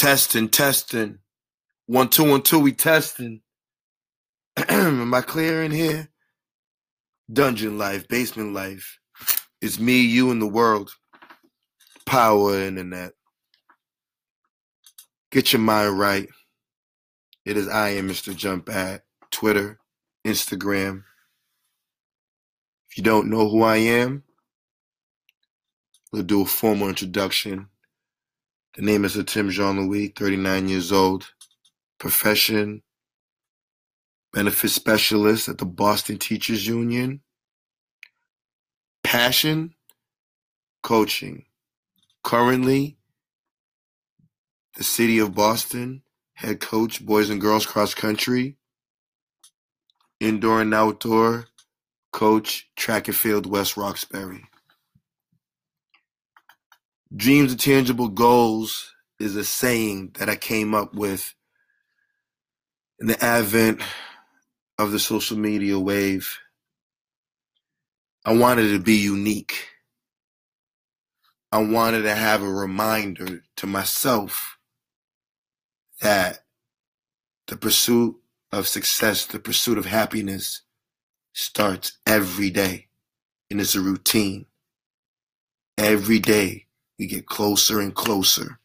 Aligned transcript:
Testing, 0.00 0.48
testing. 0.48 1.18
One, 1.84 2.08
two, 2.08 2.24
one, 2.24 2.40
two, 2.40 2.58
we 2.58 2.72
testing. 2.72 3.42
Am 4.70 5.12
I 5.12 5.20
clear 5.20 5.62
in 5.62 5.72
here? 5.72 6.08
Dungeon 7.30 7.76
life, 7.76 8.08
basement 8.08 8.54
life. 8.54 8.98
It's 9.60 9.78
me, 9.78 10.00
you, 10.00 10.30
and 10.30 10.40
the 10.40 10.46
world. 10.46 10.92
Power 12.06 12.58
internet. 12.62 13.12
Get 15.30 15.52
your 15.52 15.60
mind 15.60 15.98
right. 15.98 16.28
It 17.44 17.58
is 17.58 17.68
I 17.68 17.90
am 17.90 18.08
Mr. 18.08 18.34
Jump 18.34 18.70
at 18.70 19.02
Twitter, 19.30 19.80
Instagram. 20.26 21.02
If 22.88 22.96
you 22.96 23.02
don't 23.02 23.28
know 23.28 23.50
who 23.50 23.62
I 23.64 23.76
am, 23.76 24.22
we'll 26.10 26.22
do 26.22 26.40
a 26.40 26.46
formal 26.46 26.88
introduction. 26.88 27.69
The 28.76 28.82
name 28.82 29.04
is 29.04 29.18
Tim 29.26 29.50
Jean 29.50 29.80
Louis, 29.80 30.08
39 30.08 30.68
years 30.68 30.92
old. 30.92 31.32
Profession, 31.98 32.82
benefit 34.32 34.68
specialist 34.68 35.48
at 35.48 35.58
the 35.58 35.64
Boston 35.64 36.18
Teachers 36.18 36.68
Union. 36.68 37.20
Passion, 39.02 39.74
coaching. 40.84 41.46
Currently, 42.22 42.96
the 44.76 44.84
city 44.84 45.18
of 45.18 45.34
Boston, 45.34 46.02
head 46.34 46.60
coach, 46.60 47.04
boys 47.04 47.28
and 47.28 47.40
girls 47.40 47.66
cross 47.66 47.92
country. 47.92 48.56
Indoor 50.20 50.60
and 50.62 50.72
outdoor, 50.72 51.46
coach, 52.12 52.70
track 52.76 53.08
and 53.08 53.16
field, 53.16 53.46
West 53.46 53.76
Roxbury. 53.76 54.44
Dreams 57.14 57.52
of 57.52 57.58
tangible 57.58 58.08
goals 58.08 58.94
is 59.18 59.34
a 59.34 59.44
saying 59.44 60.12
that 60.18 60.28
I 60.28 60.36
came 60.36 60.74
up 60.74 60.94
with 60.94 61.34
in 63.00 63.08
the 63.08 63.24
advent 63.24 63.82
of 64.78 64.92
the 64.92 65.00
social 65.00 65.36
media 65.36 65.78
wave. 65.78 66.38
I 68.24 68.34
wanted 68.34 68.70
to 68.70 68.78
be 68.78 68.94
unique. 68.94 69.68
I 71.50 71.58
wanted 71.58 72.02
to 72.02 72.14
have 72.14 72.42
a 72.42 72.48
reminder 72.48 73.42
to 73.56 73.66
myself 73.66 74.56
that 76.00 76.44
the 77.48 77.56
pursuit 77.56 78.16
of 78.52 78.68
success, 78.68 79.26
the 79.26 79.40
pursuit 79.40 79.78
of 79.78 79.86
happiness 79.86 80.62
starts 81.32 81.98
every 82.06 82.50
day. 82.50 82.86
And 83.50 83.60
it's 83.60 83.74
a 83.74 83.80
routine. 83.80 84.46
Every 85.76 86.20
day 86.20 86.66
we 87.00 87.06
get 87.06 87.24
closer 87.24 87.80
and 87.80 87.94
closer. 87.94 88.60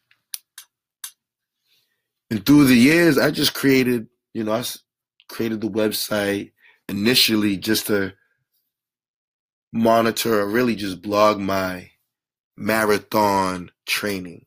And 2.30 2.44
through 2.44 2.66
the 2.66 2.76
years, 2.76 3.16
I 3.16 3.30
just 3.30 3.54
created, 3.54 4.08
you 4.34 4.44
know, 4.44 4.52
I 4.52 4.62
created 5.26 5.62
the 5.62 5.70
website 5.70 6.52
initially 6.86 7.56
just 7.56 7.86
to 7.86 8.12
monitor 9.72 10.40
or 10.40 10.46
really 10.46 10.76
just 10.76 11.00
blog 11.00 11.40
my 11.40 11.90
marathon 12.58 13.70
training. 13.86 14.44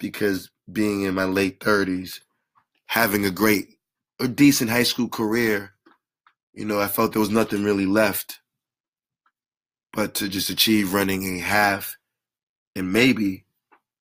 Because 0.00 0.50
being 0.70 1.02
in 1.02 1.14
my 1.14 1.26
late 1.26 1.60
30s, 1.60 2.18
having 2.86 3.24
a 3.24 3.30
great, 3.30 3.68
a 4.18 4.26
decent 4.26 4.68
high 4.68 4.82
school 4.82 5.08
career, 5.08 5.74
you 6.54 6.64
know, 6.64 6.80
I 6.80 6.88
felt 6.88 7.12
there 7.12 7.20
was 7.20 7.30
nothing 7.30 7.62
really 7.62 7.86
left 7.86 8.40
but 9.92 10.14
to 10.14 10.28
just 10.28 10.50
achieve 10.50 10.92
running 10.92 11.36
a 11.36 11.38
half 11.40 11.96
and 12.74 12.92
maybe 12.92 13.44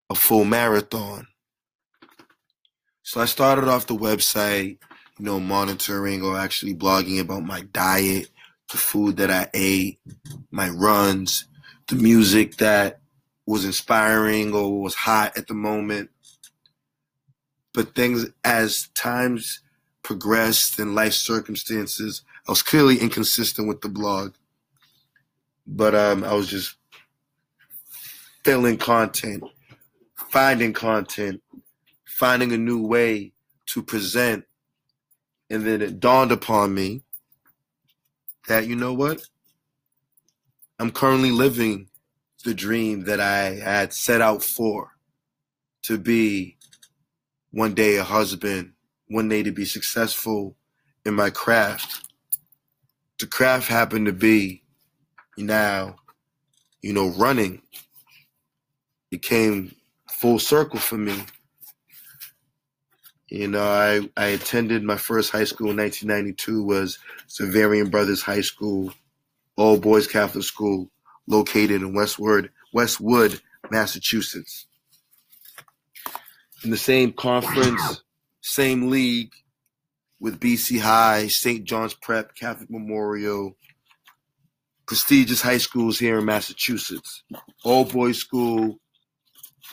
a 0.10 0.16
full 0.16 0.46
marathon. 0.46 1.28
So 3.04 3.22
I 3.22 3.26
started 3.26 3.68
off 3.68 3.88
the 3.88 3.96
website, 3.96 4.78
you 5.18 5.26
know, 5.26 5.40
monitoring 5.40 6.22
or 6.22 6.38
actually 6.38 6.76
blogging 6.76 7.20
about 7.20 7.44
my 7.44 7.62
diet, 7.62 8.30
the 8.72 8.78
food 8.78 9.18
that 9.18 9.32
I 9.32 9.50
ate, 9.54 10.00
my 10.52 10.70
runs, 10.70 11.46
the 11.88 11.96
music 11.96 12.58
that 12.58 13.00
was 13.46 13.66
inspiring 13.66 14.54
or 14.54 14.82
was 14.82 14.94
hot 14.94 15.36
at 15.38 15.48
the 15.48 15.56
moment. 15.56 16.12
But 17.74 17.96
things 17.96 18.28
as 18.44 18.90
times 18.96 19.62
progressed 20.04 20.80
and 20.80 20.96
life 20.96 21.14
circumstances, 21.14 22.24
I 22.48 22.52
was 22.52 22.62
clearly 22.62 23.00
inconsistent 23.00 23.68
with 23.68 23.82
the 23.82 23.90
blog. 23.90 24.34
But 25.66 25.96
um, 25.96 26.24
I 26.24 26.34
was 26.34 26.48
just 26.48 26.76
filling 28.50 28.78
content, 28.78 29.44
finding 30.32 30.74
content, 30.74 31.40
finding 32.08 32.52
a 32.52 32.58
new 32.58 32.84
way 32.84 33.32
to 33.68 33.84
present. 33.84 34.44
And 35.52 35.68
then 35.68 35.84
it 35.84 36.00
dawned 36.00 36.32
upon 36.32 36.74
me 36.74 37.04
that, 38.48 38.66
you 38.66 38.76
know 38.76 38.92
what? 38.92 39.22
I'm 40.80 40.90
currently 40.90 41.30
living 41.30 41.90
the 42.44 42.56
dream 42.56 43.04
that 43.04 43.20
I 43.20 43.52
had 43.52 43.94
set 43.94 44.20
out 44.20 44.42
for 44.42 44.96
to 45.84 46.00
be 46.00 46.58
one 47.52 47.76
day 47.76 47.98
a 47.98 48.04
husband, 48.04 48.74
one 49.10 49.30
day 49.30 49.44
to 49.44 49.52
be 49.52 49.66
successful 49.66 50.56
in 51.06 51.14
my 51.14 51.30
craft. 51.30 52.04
The 53.20 53.28
craft 53.28 53.68
happened 53.68 54.08
to 54.08 54.14
be 54.14 54.64
now, 55.38 55.98
you 56.82 56.94
know, 56.94 57.10
running 57.10 57.62
it 59.12 59.22
came 59.22 59.76
full 60.10 60.40
circle 60.40 60.80
for 60.80 60.98
me. 60.98 61.24
You 63.30 63.48
know, 63.48 63.64
I, 63.64 64.10
I 64.18 64.28
attended 64.28 64.84
my 64.84 64.98
first 64.98 65.32
high 65.32 65.44
school 65.44 65.70
in 65.70 65.78
1992 65.78 66.64
was 66.64 66.98
Xaverian 67.28 67.92
Brothers 67.92 68.24
High 68.24 68.42
School, 68.42 68.92
all 69.56 69.78
boys 69.78 70.08
Catholic 70.08 70.44
school, 70.44 70.90
located 71.28 71.82
in 71.82 71.94
Westwood, 71.94 72.50
Westwood, 72.74 73.40
Massachusetts. 73.70 74.66
In 76.64 76.72
the 76.72 76.78
same 76.78 77.14
conference, 77.14 78.02
same 78.42 78.90
league 78.90 79.32
with 80.20 80.40
BC 80.40 80.82
High, 80.82 81.28
St. 81.28 81.64
John's 81.64 81.94
Prep, 81.94 82.36
Catholic 82.36 82.70
Memorial, 82.70 83.56
prestigious 84.88 85.42
high 85.42 85.60
schools 85.60 86.00
here 86.00 86.18
in 86.18 86.26
Massachusetts. 86.26 87.24
All 87.64 87.86
boys 87.86 88.18
school, 88.18 88.80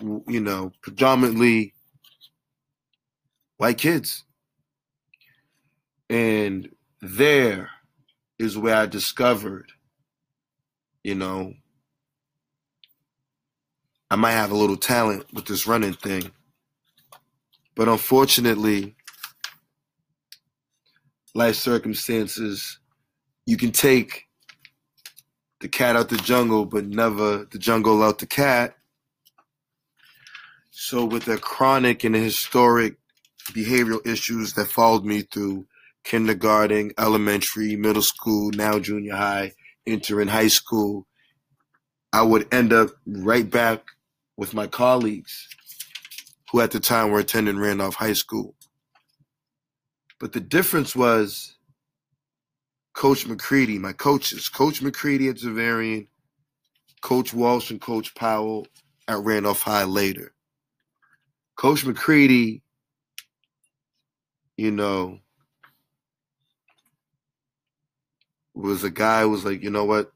you 0.01 0.41
know, 0.41 0.73
predominantly 0.83 1.75
white 3.57 3.79
kids. 3.79 4.25
And 6.11 6.71
there 7.01 7.71
is 8.39 8.57
where 8.59 8.77
I 8.77 8.87
discovered, 8.87 9.73
you 11.05 11.15
know, 11.15 11.55
I 14.11 14.17
might 14.17 14.33
have 14.33 14.53
a 14.53 14.57
little 14.57 14.77
talent 14.77 15.27
with 15.33 15.47
this 15.47 15.67
running 15.67 15.95
thing. 15.95 16.31
But 17.75 17.89
unfortunately, 17.89 18.95
life 21.35 21.57
circumstances, 21.57 22.79
you 23.47 23.57
can 23.57 23.73
take 23.73 24.25
the 25.61 25.69
cat 25.69 25.97
out 25.97 26.09
the 26.09 26.17
jungle, 26.19 26.67
but 26.67 26.87
never 26.87 27.47
the 27.51 27.59
jungle 27.59 28.03
out 28.03 28.19
the 28.19 28.27
cat. 28.27 28.76
So 30.79 31.07
with 31.07 31.25
the 31.25 31.39
chronic 31.39 32.05
and 32.05 32.15
historic 32.15 32.97
behavioral 33.53 34.07
issues 34.07 34.53
that 34.53 34.67
followed 34.67 35.07
me 35.07 35.23
through 35.23 35.67
kindergarten, 36.05 36.93
elementary, 36.99 37.77
middle 37.77 38.03
school, 38.03 38.51
now 38.51 38.79
junior 38.79 39.17
high, 39.17 39.55
entering 39.87 40.29
high 40.29 40.49
school, 40.49 41.07
I 42.13 42.21
would 42.21 42.53
end 42.53 42.75
up 42.75 42.91
right 43.07 43.51
back 43.51 43.87
with 44.37 44.53
my 44.53 44.67
colleagues 44.67 45.49
who 46.53 46.61
at 46.61 46.73
the 46.73 46.79
time 46.79 47.11
were 47.11 47.21
attending 47.21 47.59
Randolph 47.59 47.95
High 47.95 48.13
School. 48.13 48.55
But 50.21 50.35
the 50.35 50.41
difference 50.41 50.95
was 50.95 51.57
Coach 52.93 53.27
McCready, 53.27 53.79
my 53.79 53.95
coaches, 53.95 54.51
Coach 54.51 54.83
McCready 54.83 55.29
at 55.29 55.37
Xaverian, 55.37 56.09
Coach 57.01 57.33
Walsh 57.33 57.71
and 57.71 57.81
Coach 57.81 58.15
Powell 58.15 58.67
at 59.09 59.25
Randolph 59.25 59.63
High 59.63 59.85
later. 59.85 60.35
Coach 61.57 61.87
McCready, 61.87 62.63
you 64.59 64.71
know, 64.71 65.21
was 68.55 68.85
a 68.85 68.91
guy 68.91 69.23
who 69.23 69.31
was 69.31 69.45
like, 69.45 69.63
you 69.63 69.71
know 69.71 69.85
what? 69.85 70.13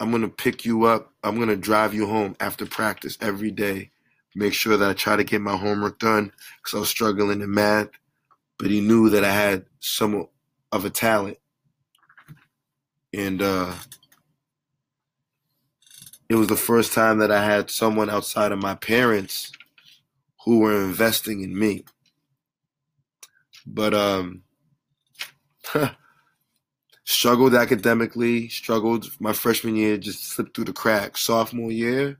I'm 0.00 0.10
gonna 0.10 0.28
pick 0.28 0.66
you 0.66 0.84
up. 0.84 1.12
I'm 1.22 1.38
gonna 1.38 1.56
drive 1.56 1.94
you 1.94 2.06
home 2.06 2.36
after 2.40 2.66
practice 2.66 3.16
every 3.22 3.50
day. 3.50 3.90
Make 4.34 4.52
sure 4.52 4.76
that 4.76 4.90
I 4.90 4.92
try 4.92 5.16
to 5.16 5.24
get 5.24 5.40
my 5.40 5.56
homework 5.56 5.98
done 5.98 6.30
because 6.58 6.76
I 6.76 6.80
was 6.80 6.88
struggling 6.90 7.40
in 7.40 7.52
math. 7.52 7.88
But 8.58 8.70
he 8.70 8.80
knew 8.80 9.08
that 9.10 9.24
I 9.24 9.32
had 9.32 9.64
some 9.80 10.28
of 10.72 10.84
a 10.84 10.90
talent, 10.90 11.38
and 13.12 13.40
uh, 13.40 13.72
it 16.28 16.34
was 16.34 16.48
the 16.48 16.56
first 16.56 16.92
time 16.92 17.18
that 17.18 17.30
I 17.30 17.44
had 17.44 17.70
someone 17.70 18.10
outside 18.10 18.52
of 18.52 18.58
my 18.58 18.74
parents 18.74 19.52
who 20.44 20.60
were 20.60 20.84
investing 20.84 21.42
in 21.42 21.58
me. 21.58 21.84
But 23.66 23.94
um 23.94 24.42
struggled 27.04 27.54
academically, 27.54 28.48
struggled 28.48 29.10
my 29.20 29.32
freshman 29.32 29.76
year, 29.76 29.96
just 29.96 30.24
slipped 30.24 30.54
through 30.54 30.66
the 30.66 30.72
cracks. 30.72 31.22
Sophomore 31.22 31.72
year, 31.72 32.18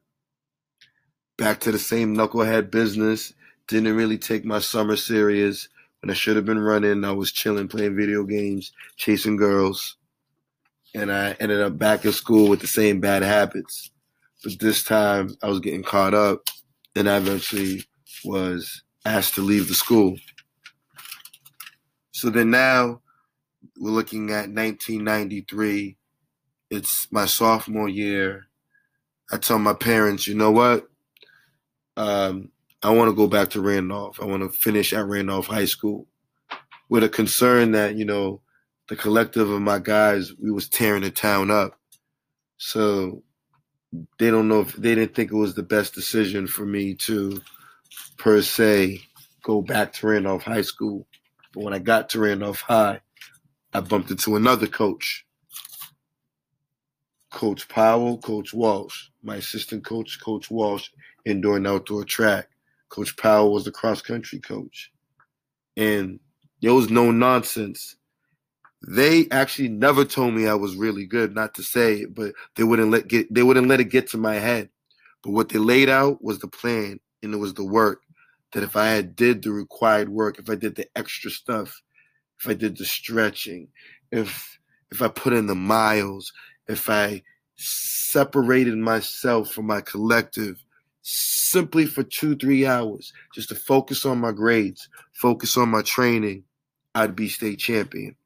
back 1.37 1.61
to 1.61 1.73
the 1.73 1.79
same 1.79 2.17
knucklehead 2.17 2.71
business. 2.71 3.33
Didn't 3.67 3.97
really 3.97 4.19
take 4.19 4.45
my 4.45 4.59
summer 4.59 4.97
serious. 4.97 5.69
When 6.01 6.11
I 6.11 6.15
should 6.15 6.37
have 6.37 6.45
been 6.45 6.59
running, 6.59 7.05
I 7.05 7.13
was 7.13 7.33
chilling, 7.33 7.69
playing 7.69 7.97
video 7.97 8.25
games, 8.25 8.73
chasing 8.97 9.37
girls. 9.37 9.97
And 10.95 11.11
I 11.11 11.33
ended 11.41 11.61
up 11.61 11.79
back 11.79 12.05
in 12.05 12.13
school 12.13 12.49
with 12.49 12.61
the 12.61 12.67
same 12.67 13.01
bad 13.01 13.23
habits. 13.23 13.91
But 14.43 14.59
this 14.59 14.85
time 14.85 15.35
I 15.43 15.49
was 15.49 15.61
getting 15.61 15.83
caught 15.83 16.13
up 16.13 16.49
and 16.95 17.09
I 17.09 17.17
eventually 17.17 17.85
was 18.25 18.83
asked 19.05 19.35
to 19.35 19.43
leave 19.43 19.69
the 19.69 19.75
school. 19.75 20.17
So 22.13 22.31
then 22.31 22.51
now 22.51 23.01
we're 23.79 23.91
looking 23.91 24.31
at 24.31 24.49
1993. 24.51 25.97
It's 26.71 27.11
my 27.13 27.27
sophomore 27.27 27.89
year. 27.89 28.47
I 29.31 29.39
tell 29.39 29.59
my 29.59 29.75
parents, 29.75 30.27
you 30.27 30.35
know 30.35 30.51
what? 30.51 30.89
Um, 31.97 32.51
I 32.83 32.91
want 32.91 33.09
to 33.09 33.17
go 33.17 33.27
back 33.27 33.51
to 33.51 33.61
Randolph. 33.61 34.21
I 34.21 34.27
want 34.27 34.43
to 34.43 34.49
finish 34.49 34.93
at 34.93 35.07
Randolph 35.07 35.47
High 35.47 35.65
School 35.65 36.07
with 36.89 37.03
a 37.03 37.09
concern 37.09 37.73
that, 37.73 37.97
you 37.97 38.05
know, 38.05 38.41
the 38.89 38.97
collective 38.97 39.49
of 39.51 39.63
my 39.63 39.79
guys, 39.79 40.33
we 40.35 40.51
was 40.51 40.69
tearing 40.69 41.03
the 41.03 41.11
town 41.11 41.51
up. 41.51 41.79
So 42.59 43.23
they 44.19 44.31
don't 44.31 44.49
know 44.49 44.61
if 44.61 44.75
they 44.75 44.95
didn't 44.95 45.15
think 45.15 45.31
it 45.31 45.37
was 45.37 45.55
the 45.55 45.63
best 45.63 45.95
decision 45.95 46.47
for 46.47 46.67
me 46.67 46.95
to 46.95 47.41
per 48.17 48.43
se 48.43 49.01
go 49.43 49.63
back 49.63 49.93
to 49.95 50.07
Randolph 50.07 50.43
High 50.43 50.63
School. 50.63 51.07
But 51.53 51.65
when 51.65 51.75
I 51.75 51.79
got 51.79 52.09
to 52.11 52.21
Randolph 52.21 52.61
High, 52.61 53.01
I 53.73 53.81
bumped 53.81 54.11
into 54.11 54.37
another 54.37 54.67
coach, 54.67 55.27
Coach 57.31 57.69
Powell, 57.69 58.19
Coach 58.19 58.55
Walsh, 58.55 59.09
my 59.23 59.37
assistant 59.37 59.85
coach, 59.85 60.21
Coach 60.21 60.51
Walsh, 60.51 60.89
indoor 61.25 61.57
and 61.57 61.67
outdoor 61.67 62.05
track. 62.05 62.49
Coach 62.89 63.17
Powell 63.17 63.53
was 63.53 63.65
the 63.65 63.73
cross 63.73 64.01
country 64.01 64.39
coach. 64.39 64.93
And 65.77 66.21
there 66.63 66.75
was 66.75 66.91
no 66.91 67.11
nonsense. 67.11 67.97
They 68.87 69.27
actually 69.31 69.69
never 69.69 70.05
told 70.05 70.35
me 70.35 70.47
I 70.47 70.55
was 70.55 70.77
really 70.77 71.07
good, 71.07 71.35
not 71.35 71.55
to 71.55 71.63
say 71.63 72.03
it, 72.03 72.15
but 72.15 72.35
they 72.55 72.63
wouldn't 72.63 72.91
let 72.91 73.09
get 73.09 73.33
they 73.33 73.43
wouldn't 73.43 73.67
let 73.67 73.81
it 73.81 73.91
get 73.91 74.11
to 74.11 74.19
my 74.19 74.37
head. 74.37 74.69
But 75.23 75.33
what 75.33 75.49
they 75.49 75.59
laid 75.59 75.89
out 75.89 76.23
was 76.23 76.39
the 76.39 76.49
plan 76.49 77.01
and 77.23 77.35
it 77.35 77.39
was 77.39 77.55
the 77.55 77.65
work. 77.65 78.03
That 78.55 78.63
if 78.63 78.77
I 78.77 78.87
had 78.87 79.15
did 79.17 79.43
the 79.43 79.51
required 79.51 80.09
work, 80.09 80.39
if 80.39 80.49
I 80.49 80.55
did 80.55 80.77
the 80.77 80.89
extra 80.97 81.31
stuff, 81.31 81.83
if 82.41 82.49
I 82.49 82.55
did 82.55 82.79
the 82.79 82.85
stretching, 82.85 83.69
if 84.11 84.59
if 84.91 85.03
I 85.03 85.09
put 85.09 85.33
in 85.33 85.47
the 85.47 85.55
miles, 85.55 86.33
if 86.69 86.89
I 86.89 87.23
separated 87.57 88.77
myself 88.77 89.51
from 89.51 89.67
my 89.67 89.81
collective 89.81 90.65
simply 91.03 91.85
for 91.85 92.03
two, 92.03 92.37
three 92.37 92.65
hours, 92.65 93.13
just 93.35 93.49
to 93.51 93.55
focus 93.55 94.07
on 94.07 94.19
my 94.19 94.33
grades, 94.33 94.89
focus 95.13 95.57
on 95.57 95.69
my 95.69 95.83
training, 95.83 96.45
I'd 96.95 97.17
be 97.17 97.29
state 97.29 97.59
champion. 97.59 98.17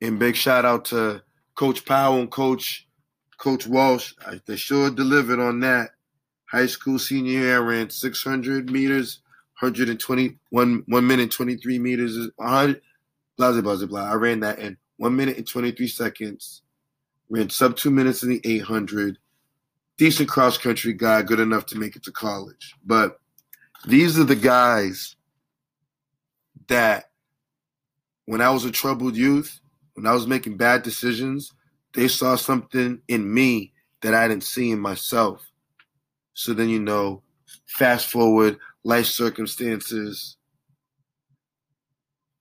And 0.00 0.18
big 0.18 0.36
shout 0.36 0.64
out 0.64 0.86
to 0.86 1.22
Coach 1.54 1.84
Powell 1.84 2.20
and 2.20 2.30
Coach 2.30 2.88
Coach 3.36 3.66
Walsh. 3.66 4.14
They 4.46 4.56
sure 4.56 4.90
delivered 4.90 5.38
on 5.38 5.60
that. 5.60 5.90
High 6.50 6.66
school 6.66 6.98
senior 6.98 7.40
year, 7.40 7.56
I 7.56 7.60
ran 7.60 7.90
600 7.90 8.70
meters, 8.70 9.20
121, 9.60 10.38
one, 10.50 10.84
one 10.86 11.06
minute, 11.06 11.30
23 11.30 11.78
meters, 11.78 12.16
100, 12.36 12.80
blah, 13.36 13.52
blah, 13.52 13.60
blah, 13.60 13.86
blah. 13.86 14.10
I 14.10 14.14
ran 14.14 14.40
that 14.40 14.58
in 14.58 14.76
one 14.96 15.16
minute 15.16 15.36
and 15.36 15.46
23 15.46 15.88
seconds. 15.88 16.62
Ran 17.28 17.50
sub 17.50 17.76
two 17.76 17.90
minutes 17.90 18.22
in 18.22 18.30
the 18.30 18.40
800. 18.44 19.18
Decent 19.96 20.28
cross 20.28 20.56
country 20.56 20.92
guy, 20.92 21.22
good 21.22 21.40
enough 21.40 21.66
to 21.66 21.78
make 21.78 21.96
it 21.96 22.04
to 22.04 22.12
college. 22.12 22.74
But 22.84 23.18
these 23.86 24.18
are 24.18 24.24
the 24.24 24.36
guys 24.36 25.16
that 26.68 27.10
when 28.26 28.40
I 28.40 28.50
was 28.50 28.64
a 28.64 28.70
troubled 28.70 29.16
youth, 29.16 29.60
when 29.94 30.06
I 30.06 30.12
was 30.12 30.26
making 30.26 30.56
bad 30.56 30.82
decisions, 30.82 31.52
they 31.94 32.08
saw 32.08 32.36
something 32.36 33.00
in 33.08 33.32
me 33.32 33.72
that 34.02 34.14
I 34.14 34.28
didn't 34.28 34.44
see 34.44 34.70
in 34.70 34.78
myself. 34.78 35.47
So 36.38 36.54
then, 36.54 36.68
you 36.68 36.78
know, 36.78 37.24
fast 37.66 38.06
forward, 38.06 38.58
life 38.84 39.06
circumstances. 39.06 40.36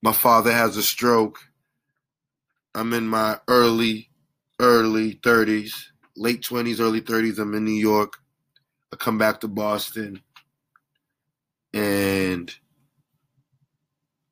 My 0.03 0.11
father 0.11 0.51
has 0.51 0.77
a 0.77 0.83
stroke. 0.83 1.39
I'm 2.75 2.94
in 2.94 3.07
my 3.07 3.39
early, 3.47 4.11
early 4.59 5.15
30s, 5.15 5.85
late 6.15 6.44
20s, 6.44 6.79
early 6.79 7.01
30s. 7.01 7.39
I'm 7.39 7.55
in 7.55 7.65
New 7.65 7.71
York. 7.71 8.17
I 8.94 8.97
come 8.97 9.17
back 9.17 9.39
to 9.39 9.47
Boston. 9.47 10.21
And 11.73 12.53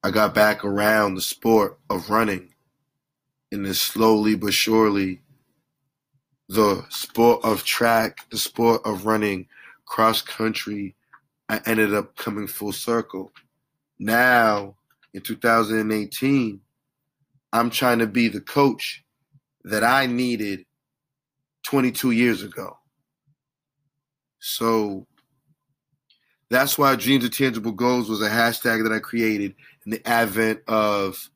I 0.03 0.11
got 0.11 0.35
back 0.35 0.63
around 0.63 1.15
the 1.15 1.21
sport 1.21 1.79
of 1.89 2.11
running. 2.11 2.53
And 3.51 3.65
then 3.65 3.73
slowly 3.73 4.35
but 4.35 4.53
surely, 4.53 5.21
the 6.47 6.86
sport 6.89 7.44
of 7.44 7.63
track, 7.63 8.30
the 8.30 8.38
sport 8.38 8.81
of 8.86 9.06
running, 9.06 9.47
cross 9.86 10.21
country, 10.21 10.95
I 11.50 11.62
ended 11.65 11.94
up 11.94 12.15
coming 12.15 12.47
full 12.47 12.71
circle. 12.71 13.31
Now, 14.00 14.75
in 15.13 15.21
2018, 15.21 16.59
I'm 17.53 17.69
trying 17.69 18.00
to 18.00 18.07
be 18.07 18.27
the 18.27 18.42
coach 18.42 19.03
that 19.63 19.83
I 19.83 20.06
needed 20.07 20.65
22 21.63 22.12
years 22.12 22.44
ago. 22.44 22.77
So 24.39 25.07
that's 26.50 26.77
why 26.77 26.95
Dreams 26.95 27.25
of 27.25 27.31
Tangible 27.36 27.71
Goals 27.71 28.09
was 28.09 28.21
a 28.21 28.30
hashtag 28.30 28.83
that 28.83 28.94
I 28.94 29.00
created 29.00 29.56
in 29.86 29.92
the 29.92 30.07
advent 30.07 30.62
of 30.68 31.30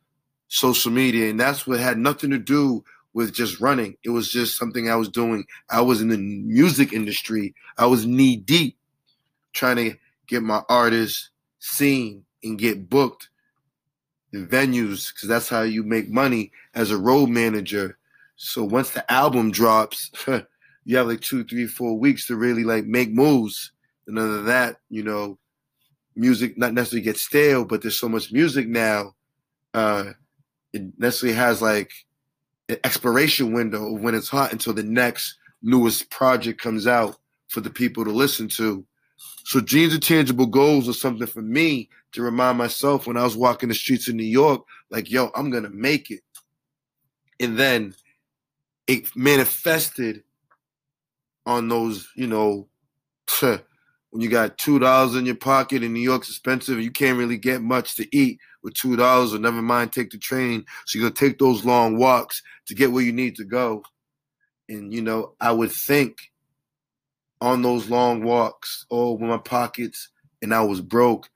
social 0.47 0.91
media. 0.91 1.29
And 1.29 1.39
that's 1.39 1.65
what 1.65 1.79
had 1.79 1.97
nothing 1.97 2.29
to 2.31 2.37
do 2.37 2.83
with 3.13 3.33
just 3.33 3.59
running. 3.59 3.95
It 4.03 4.09
was 4.09 4.31
just 4.31 4.57
something 4.57 4.89
I 4.89 4.95
was 4.95 5.09
doing. 5.09 5.45
I 5.69 5.81
was 5.81 6.01
in 6.01 6.09
the 6.09 6.17
music 6.17 6.93
industry. 6.93 7.55
I 7.77 7.85
was 7.85 8.05
knee 8.05 8.35
deep 8.35 8.77
trying 9.53 9.77
to 9.77 9.97
get 10.27 10.43
my 10.43 10.61
artists 10.69 11.29
seen 11.59 12.23
and 12.43 12.57
get 12.57 12.89
booked 12.89 13.29
in 14.31 14.47
venues 14.47 15.13
because 15.13 15.27
that's 15.27 15.49
how 15.49 15.61
you 15.61 15.83
make 15.83 16.09
money 16.09 16.51
as 16.75 16.91
a 16.91 16.97
road 16.97 17.29
manager. 17.29 17.97
So 18.35 18.63
once 18.63 18.91
the 18.91 19.09
album 19.11 19.51
drops, 19.51 20.11
you 20.85 20.97
have 20.97 21.07
like 21.07 21.21
two, 21.21 21.43
three, 21.43 21.67
four 21.67 21.97
weeks 21.97 22.27
to 22.27 22.35
really 22.35 22.63
like 22.63 22.85
make 22.85 23.11
moves. 23.11 23.71
And 24.07 24.17
other 24.17 24.37
than 24.37 24.45
that, 24.45 24.77
you 24.89 25.03
know, 25.03 25.37
music 26.15 26.57
not 26.57 26.73
necessarily 26.73 27.03
gets 27.03 27.21
stale, 27.21 27.65
but 27.65 27.81
there's 27.81 27.99
so 27.99 28.09
much 28.09 28.31
music 28.31 28.67
now. 28.67 29.15
Uh, 29.73 30.11
it 30.73 30.83
necessarily 30.97 31.37
has 31.37 31.61
like 31.61 31.91
expiration 32.85 33.53
window 33.53 33.91
when 33.91 34.15
it's 34.15 34.29
hot 34.29 34.51
until 34.51 34.73
the 34.73 34.83
next 34.83 35.35
newest 35.61 36.09
project 36.09 36.61
comes 36.61 36.87
out 36.87 37.17
for 37.47 37.61
the 37.61 37.69
people 37.69 38.05
to 38.05 38.11
listen 38.11 38.47
to. 38.47 38.85
So 39.43 39.59
dreams 39.59 39.93
and 39.93 40.03
tangible 40.03 40.45
goals 40.45 40.87
are 40.87 40.93
something 40.93 41.27
for 41.27 41.41
me 41.41 41.89
to 42.13 42.21
remind 42.21 42.57
myself 42.57 43.07
when 43.07 43.17
I 43.17 43.23
was 43.23 43.35
walking 43.35 43.69
the 43.69 43.75
streets 43.75 44.07
of 44.07 44.15
New 44.15 44.23
York, 44.23 44.63
like, 44.89 45.09
yo, 45.11 45.31
I'm 45.35 45.49
gonna 45.49 45.69
make 45.69 46.11
it. 46.11 46.21
And 47.39 47.57
then 47.57 47.95
it 48.87 49.15
manifested 49.15 50.23
on 51.45 51.67
those, 51.67 52.09
you 52.15 52.27
know, 52.27 52.67
when 54.11 54.21
you 54.21 54.29
got 54.29 54.57
two 54.57 54.79
dollars 54.79 55.15
in 55.15 55.25
your 55.25 55.35
pocket 55.35 55.83
and 55.83 55.93
New 55.93 55.99
York's 55.99 56.29
expensive, 56.29 56.81
you 56.81 56.91
can't 56.91 57.17
really 57.17 57.37
get 57.37 57.61
much 57.61 57.95
to 57.95 58.15
eat 58.15 58.39
with 58.63 58.73
two 58.73 58.95
dollars, 58.95 59.33
or 59.33 59.39
never 59.39 59.61
mind 59.61 59.93
take 59.93 60.09
the 60.09 60.17
train. 60.17 60.65
So 60.85 60.97
you're 60.97 61.09
gonna 61.09 61.15
take 61.15 61.39
those 61.39 61.65
long 61.65 61.97
walks 61.97 62.41
to 62.67 62.75
get 62.75 62.91
where 62.91 63.03
you 63.03 63.13
need 63.13 63.35
to 63.35 63.45
go. 63.45 63.83
And 64.67 64.93
you 64.93 65.01
know, 65.01 65.35
I 65.39 65.51
would 65.51 65.71
think 65.71 66.17
on 67.41 67.61
those 67.61 67.89
long 67.89 68.23
walks, 68.23 68.85
or 68.89 69.17
with 69.17 69.29
my 69.29 69.37
pockets, 69.37 70.09
and 70.41 70.53
I 70.53 70.61
was 70.61 70.81
broke, 70.81 71.29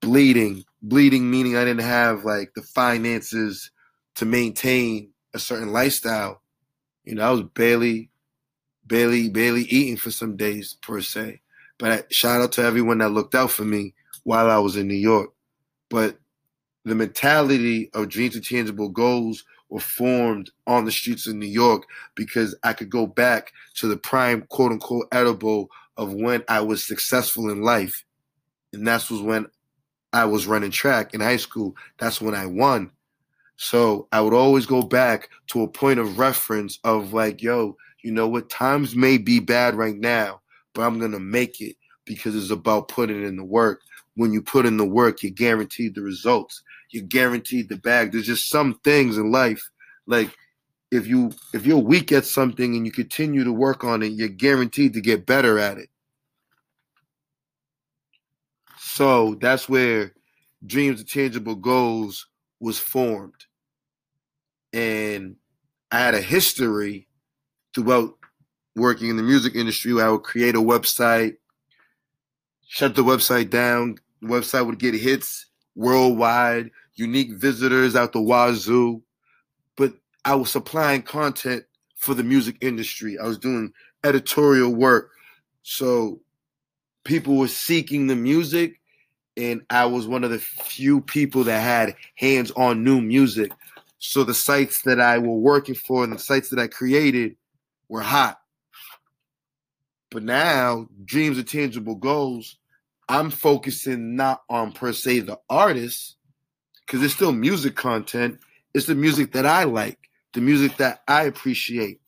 bleeding, 0.00 0.64
bleeding 0.82 1.30
meaning 1.30 1.56
I 1.56 1.64
didn't 1.64 1.82
have 1.82 2.24
like 2.24 2.52
the 2.54 2.62
finances 2.62 3.70
to 4.16 4.24
maintain 4.24 5.10
a 5.34 5.38
certain 5.38 5.72
lifestyle. 5.72 6.42
You 7.04 7.14
know, 7.14 7.28
I 7.28 7.30
was 7.30 7.42
barely, 7.42 8.10
barely, 8.84 9.28
barely 9.28 9.62
eating 9.62 9.96
for 9.96 10.10
some 10.10 10.36
days 10.36 10.76
per 10.82 11.00
se. 11.00 11.41
But 11.82 12.14
shout 12.14 12.40
out 12.40 12.52
to 12.52 12.62
everyone 12.62 12.98
that 12.98 13.08
looked 13.08 13.34
out 13.34 13.50
for 13.50 13.64
me 13.64 13.92
while 14.22 14.48
I 14.48 14.58
was 14.58 14.76
in 14.76 14.86
New 14.86 14.94
York. 14.94 15.30
But 15.90 16.16
the 16.84 16.94
mentality 16.94 17.90
of 17.92 18.08
dreams 18.08 18.36
and 18.36 18.44
tangible 18.44 18.88
goals 18.88 19.42
were 19.68 19.80
formed 19.80 20.52
on 20.68 20.84
the 20.84 20.92
streets 20.92 21.26
of 21.26 21.34
New 21.34 21.44
York 21.44 21.82
because 22.14 22.54
I 22.62 22.72
could 22.72 22.88
go 22.88 23.08
back 23.08 23.50
to 23.78 23.88
the 23.88 23.96
prime 23.96 24.42
quote 24.42 24.70
unquote 24.70 25.08
edible 25.10 25.70
of 25.96 26.14
when 26.14 26.44
I 26.46 26.60
was 26.60 26.86
successful 26.86 27.50
in 27.50 27.62
life. 27.62 28.04
And 28.72 28.86
that 28.86 29.10
was 29.10 29.20
when 29.20 29.46
I 30.12 30.26
was 30.26 30.46
running 30.46 30.70
track 30.70 31.14
in 31.14 31.20
high 31.20 31.36
school. 31.36 31.74
That's 31.98 32.20
when 32.20 32.36
I 32.36 32.46
won. 32.46 32.92
So 33.56 34.06
I 34.12 34.20
would 34.20 34.34
always 34.34 34.66
go 34.66 34.82
back 34.82 35.30
to 35.48 35.62
a 35.62 35.68
point 35.68 35.98
of 35.98 36.20
reference 36.20 36.78
of 36.84 37.12
like, 37.12 37.42
yo, 37.42 37.76
you 38.04 38.12
know 38.12 38.28
what? 38.28 38.50
Times 38.50 38.94
may 38.94 39.18
be 39.18 39.40
bad 39.40 39.74
right 39.74 39.96
now, 39.96 40.41
but 40.74 40.82
I'm 40.82 40.98
going 40.98 41.12
to 41.12 41.20
make 41.20 41.60
it 41.60 41.76
because 42.04 42.34
it's 42.34 42.50
about 42.50 42.88
putting 42.88 43.24
in 43.24 43.36
the 43.36 43.44
work. 43.44 43.82
When 44.14 44.32
you 44.32 44.42
put 44.42 44.66
in 44.66 44.76
the 44.76 44.84
work, 44.84 45.22
you're 45.22 45.32
guaranteed 45.32 45.94
the 45.94 46.02
results. 46.02 46.62
You're 46.90 47.04
guaranteed 47.04 47.68
the 47.68 47.76
bag. 47.76 48.12
There's 48.12 48.26
just 48.26 48.50
some 48.50 48.74
things 48.84 49.16
in 49.16 49.32
life, 49.32 49.62
like 50.06 50.30
if 50.92 51.06
you 51.06 51.32
if 51.54 51.64
you're 51.64 51.78
weak 51.78 52.12
at 52.12 52.26
something 52.26 52.76
and 52.76 52.84
you 52.84 52.92
continue 52.92 53.42
to 53.44 53.52
work 53.52 53.82
on 53.82 54.02
it, 54.02 54.12
you're 54.12 54.28
guaranteed 54.28 54.92
to 54.92 55.00
get 55.00 55.24
better 55.24 55.58
at 55.58 55.78
it. 55.78 55.88
So 58.78 59.36
that's 59.40 59.70
where 59.70 60.12
Dreams 60.64 61.00
of 61.00 61.10
Tangible 61.10 61.54
Goals 61.54 62.26
was 62.60 62.78
formed. 62.78 63.46
And 64.74 65.36
I 65.90 65.98
had 65.98 66.14
a 66.14 66.20
history 66.20 67.08
throughout 67.74 68.18
working 68.76 69.08
in 69.08 69.16
the 69.16 69.22
music 69.22 69.54
industry 69.54 69.92
where 69.92 70.06
I 70.06 70.10
would 70.10 70.22
create 70.22 70.54
a 70.54 70.60
website, 70.60 71.36
shut 72.66 72.94
the 72.94 73.02
website 73.02 73.50
down. 73.50 73.98
The 74.20 74.28
website 74.28 74.66
would 74.66 74.78
get 74.78 74.94
hits 74.94 75.46
worldwide, 75.74 76.70
unique 76.94 77.32
visitors 77.32 77.96
out 77.96 78.12
the 78.12 78.20
wazoo. 78.20 79.02
But 79.76 79.94
I 80.24 80.34
was 80.34 80.50
supplying 80.50 81.02
content 81.02 81.64
for 81.96 82.14
the 82.14 82.22
music 82.22 82.56
industry. 82.60 83.18
I 83.18 83.26
was 83.26 83.38
doing 83.38 83.72
editorial 84.04 84.74
work. 84.74 85.10
So 85.62 86.20
people 87.04 87.36
were 87.36 87.48
seeking 87.48 88.06
the 88.06 88.16
music, 88.16 88.80
and 89.36 89.62
I 89.70 89.86
was 89.86 90.06
one 90.06 90.24
of 90.24 90.30
the 90.30 90.38
few 90.38 91.00
people 91.00 91.44
that 91.44 91.60
had 91.60 91.94
hands 92.16 92.50
on 92.52 92.84
new 92.84 93.00
music. 93.00 93.52
So 93.98 94.24
the 94.24 94.34
sites 94.34 94.82
that 94.82 95.00
I 95.00 95.18
were 95.18 95.36
working 95.36 95.76
for 95.76 96.02
and 96.02 96.12
the 96.12 96.18
sites 96.18 96.50
that 96.50 96.58
I 96.58 96.66
created 96.66 97.36
were 97.88 98.02
hot. 98.02 98.41
But 100.12 100.22
now, 100.24 100.88
dreams 101.04 101.38
are 101.38 101.42
tangible 101.42 101.94
goals, 101.94 102.58
I'm 103.08 103.30
focusing 103.30 104.14
not 104.14 104.42
on 104.48 104.72
per 104.72 104.92
se 104.92 105.20
the 105.20 105.38
artist, 105.48 106.16
because 106.86 107.02
it's 107.02 107.14
still 107.14 107.32
music 107.32 107.74
content. 107.74 108.38
It's 108.74 108.86
the 108.86 108.94
music 108.94 109.32
that 109.32 109.46
I 109.46 109.64
like, 109.64 109.98
the 110.34 110.40
music 110.40 110.76
that 110.76 111.02
I 111.08 111.24
appreciate. 111.24 112.00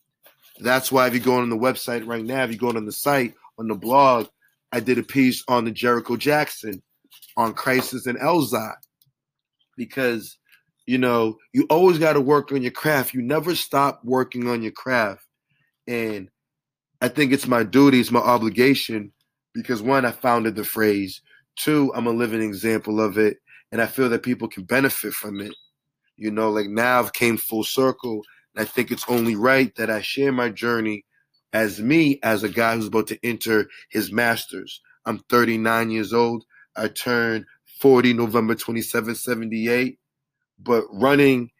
That's 0.59 0.91
why 0.91 1.07
if 1.07 1.13
you 1.13 1.19
go 1.19 1.35
on 1.35 1.49
the 1.49 1.57
website 1.57 2.07
right 2.07 2.23
now, 2.23 2.43
if 2.43 2.51
you 2.51 2.57
go 2.57 2.69
on 2.69 2.85
the 2.85 2.91
site, 2.91 3.33
on 3.57 3.67
the 3.67 3.75
blog, 3.75 4.27
I 4.71 4.79
did 4.79 4.97
a 4.97 5.03
piece 5.03 5.43
on 5.47 5.65
the 5.65 5.71
Jericho 5.71 6.15
Jackson, 6.15 6.81
on 7.37 7.53
Khrysis 7.53 8.07
and 8.07 8.19
Elzhi. 8.19 8.73
Because, 9.77 10.37
you 10.85 10.97
know, 10.97 11.37
you 11.53 11.65
always 11.69 11.99
got 11.99 12.13
to 12.13 12.21
work 12.21 12.51
on 12.51 12.61
your 12.61 12.71
craft. 12.71 13.13
You 13.13 13.21
never 13.21 13.55
stop 13.55 14.01
working 14.03 14.47
on 14.47 14.61
your 14.61 14.71
craft. 14.71 15.25
And 15.87 16.29
I 17.01 17.07
think 17.07 17.31
it's 17.31 17.47
my 17.47 17.63
duty, 17.63 17.99
it's 17.99 18.11
my 18.11 18.19
obligation, 18.19 19.11
because 19.53 19.81
one, 19.81 20.05
I 20.05 20.11
founded 20.11 20.55
the 20.55 20.63
phrase. 20.63 21.21
Two, 21.55 21.91
I'm 21.95 22.07
a 22.07 22.11
living 22.11 22.41
example 22.41 22.99
of 22.99 23.17
it. 23.17 23.37
And 23.71 23.81
I 23.81 23.87
feel 23.87 24.09
that 24.09 24.23
people 24.23 24.47
can 24.47 24.63
benefit 24.63 25.13
from 25.13 25.41
it. 25.41 25.53
You 26.17 26.31
know, 26.31 26.49
like 26.49 26.67
now 26.67 26.99
I've 26.99 27.13
came 27.13 27.37
full 27.37 27.63
circle. 27.63 28.21
And 28.55 28.61
I 28.61 28.65
think 28.65 28.91
it's 28.91 29.05
only 29.07 29.35
right 29.35 29.73
that 29.75 29.89
I 29.89 30.01
share 30.01 30.31
my 30.31 30.49
journey 30.49 31.03
as 31.51 31.81
me, 31.81 32.19
as 32.23 32.43
a 32.43 32.49
guy 32.49 32.75
who's 32.75 32.87
about 32.87 33.07
to 33.07 33.19
enter 33.25 33.67
his 33.89 34.11
master's. 34.11 34.81
I'm 35.05 35.19
39 35.29 35.89
years 35.91 36.13
old. 36.13 36.45
I 36.75 36.87
turned 36.87 37.45
40 37.79 38.13
November 38.13 38.55
27, 38.55 39.15
78. 39.15 39.99
But 40.59 40.85
running 40.91 41.51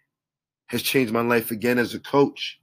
has 0.68 0.82
changed 0.82 1.14
my 1.14 1.22
life 1.22 1.52
again 1.52 1.78
as 1.78 1.94
a 1.94 2.00
coach. 2.00 2.60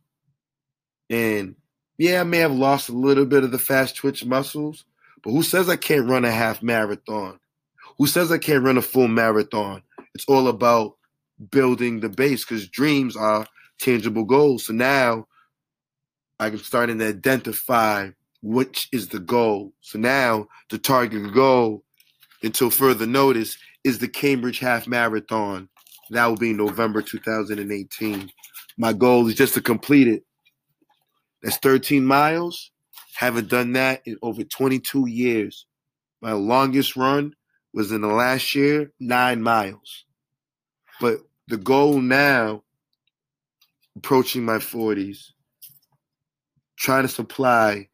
And 1.10 1.56
yeah, 2.02 2.22
I 2.22 2.24
may 2.24 2.38
have 2.38 2.52
lost 2.52 2.88
a 2.88 2.92
little 2.92 3.24
bit 3.24 3.44
of 3.44 3.52
the 3.52 3.60
fast 3.60 3.94
twitch 3.94 4.24
muscles, 4.24 4.84
but 5.22 5.30
who 5.30 5.44
says 5.44 5.68
I 5.68 5.76
can't 5.76 6.08
run 6.08 6.24
a 6.24 6.32
half 6.32 6.60
marathon? 6.60 7.38
Who 7.96 8.08
says 8.08 8.32
I 8.32 8.38
can't 8.38 8.64
run 8.64 8.76
a 8.76 8.82
full 8.82 9.06
marathon? 9.06 9.84
It's 10.12 10.24
all 10.26 10.48
about 10.48 10.96
building 11.52 12.00
the 12.00 12.08
base 12.08 12.44
because 12.44 12.66
dreams 12.66 13.16
are 13.16 13.46
tangible 13.78 14.24
goals. 14.24 14.66
So 14.66 14.72
now 14.72 15.28
I'm 16.40 16.58
starting 16.58 16.98
to 16.98 17.06
identify 17.06 18.10
which 18.42 18.88
is 18.90 19.06
the 19.06 19.20
goal. 19.20 19.72
So 19.80 20.00
now 20.00 20.48
the 20.70 20.78
target 20.78 21.32
goal, 21.32 21.84
until 22.42 22.70
further 22.70 23.06
notice, 23.06 23.56
is 23.84 24.00
the 24.00 24.08
Cambridge 24.08 24.58
Half 24.58 24.88
Marathon. 24.88 25.68
That 26.10 26.26
will 26.26 26.36
be 26.36 26.52
November 26.52 27.00
2018. 27.00 28.28
My 28.76 28.92
goal 28.92 29.28
is 29.28 29.36
just 29.36 29.54
to 29.54 29.60
complete 29.60 30.08
it 30.08 30.24
that's 31.42 31.56
13 31.58 32.04
miles. 32.04 32.70
Haven't 33.14 33.48
done 33.48 33.72
that 33.72 34.02
in 34.06 34.18
over 34.22 34.44
22 34.44 35.08
years. 35.08 35.66
My 36.20 36.32
longest 36.32 36.96
run 36.96 37.34
was 37.74 37.90
in 37.90 38.00
the 38.00 38.08
last 38.08 38.54
year, 38.54 38.92
nine 39.00 39.42
miles. 39.42 40.04
But 41.00 41.18
the 41.48 41.56
goal 41.56 42.00
now, 42.00 42.62
approaching 43.96 44.44
my 44.44 44.58
40s, 44.58 45.32
trying 46.76 47.02
to 47.02 47.08
supply 47.08 47.88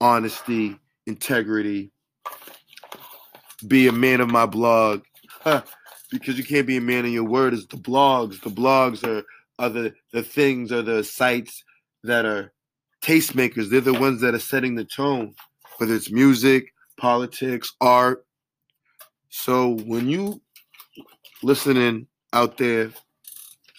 honesty, 0.00 0.78
integrity, 1.06 1.92
be 3.66 3.88
a 3.88 3.92
man 3.92 4.20
of 4.20 4.28
my 4.28 4.46
blog. 4.46 5.02
because 6.10 6.38
you 6.38 6.44
can't 6.44 6.66
be 6.66 6.76
a 6.76 6.80
man 6.80 7.04
of 7.04 7.10
your 7.10 7.24
word. 7.24 7.54
is 7.54 7.66
the 7.66 7.76
blogs. 7.76 8.40
The 8.42 8.50
blogs 8.50 9.02
are, 9.04 9.24
are 9.58 9.70
the, 9.70 9.94
the 10.12 10.22
things, 10.22 10.72
are 10.72 10.82
the 10.82 11.02
sites 11.04 11.64
that 12.04 12.24
are 12.24 12.52
tastemakers. 13.06 13.70
They're 13.70 13.80
the 13.80 13.92
ones 13.92 14.20
that 14.22 14.34
are 14.34 14.40
setting 14.40 14.74
the 14.74 14.84
tone, 14.84 15.34
whether 15.78 15.94
it's 15.94 16.10
music, 16.10 16.72
politics, 16.96 17.72
art. 17.80 18.26
So 19.28 19.76
when 19.84 20.08
you 20.08 20.40
listening 21.42 22.08
out 22.32 22.56
there 22.58 22.90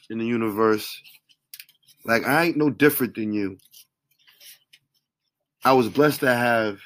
in 0.10 0.19
the 0.19 0.25
universe, 0.25 1.01
like 2.05 2.25
I 2.25 2.46
ain't 2.46 2.57
no 2.57 2.69
different 2.69 3.15
than 3.15 3.34
you. 3.34 3.57
I 5.65 5.74
was 5.74 5.89
blessed 5.89 6.22
to 6.22 6.34
have 6.34 6.79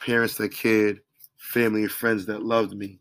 parents 0.00 0.36
that 0.36 0.50
cared, 0.50 1.00
family 1.38 1.82
and 1.82 1.90
friends 1.90 2.26
that 2.26 2.42
loved 2.42 2.76
me. 2.76 2.98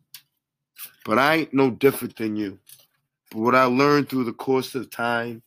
But 1.03 1.19
I 1.19 1.35
ain't 1.35 1.53
no 1.53 1.69
different 1.69 2.15
than 2.15 2.37
you. 2.37 2.59
But 3.31 3.39
what 3.39 3.55
I 3.55 3.65
learned 3.65 4.07
through 4.07 4.23
the 4.23 4.31
course 4.31 4.73
of 4.75 4.89
time, 4.89 5.41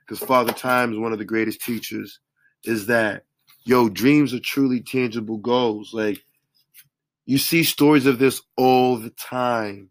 because 0.00 0.20
Father 0.26 0.52
Time 0.54 0.92
is 0.92 0.98
one 0.98 1.12
of 1.12 1.18
the 1.18 1.24
greatest 1.26 1.60
teachers, 1.60 2.20
is 2.64 2.86
that 2.86 3.24
yo, 3.64 3.88
dreams 3.88 4.34
are 4.34 4.40
truly 4.40 4.80
tangible 4.80 5.38
goals. 5.38 5.92
Like 5.92 6.22
you 7.26 7.38
see 7.38 7.64
stories 7.64 8.06
of 8.06 8.18
this 8.18 8.42
all 8.56 8.96
the 8.96 9.10
time. 9.10 9.90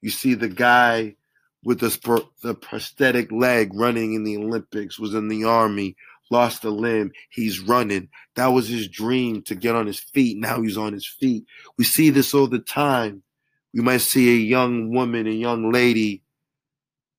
You 0.00 0.10
see 0.10 0.34
the 0.34 0.48
guy 0.48 1.16
with 1.64 1.80
the, 1.80 2.24
the 2.42 2.54
prosthetic 2.54 3.32
leg 3.32 3.70
running 3.72 4.12
in 4.12 4.24
the 4.24 4.36
Olympics, 4.36 4.98
was 4.98 5.14
in 5.14 5.28
the 5.28 5.44
army, 5.44 5.96
lost 6.30 6.62
a 6.64 6.70
limb. 6.70 7.10
He's 7.30 7.60
running. 7.60 8.08
That 8.36 8.48
was 8.48 8.68
his 8.68 8.86
dream 8.86 9.40
to 9.42 9.54
get 9.54 9.74
on 9.74 9.86
his 9.86 9.98
feet. 9.98 10.36
Now 10.36 10.60
he's 10.60 10.76
on 10.76 10.92
his 10.92 11.06
feet. 11.06 11.46
We 11.78 11.84
see 11.84 12.10
this 12.10 12.34
all 12.34 12.48
the 12.48 12.58
time. 12.58 13.22
We 13.72 13.80
might 13.80 14.02
see 14.02 14.30
a 14.30 14.46
young 14.46 14.90
woman, 14.90 15.26
a 15.26 15.30
young 15.30 15.72
lady. 15.72 16.22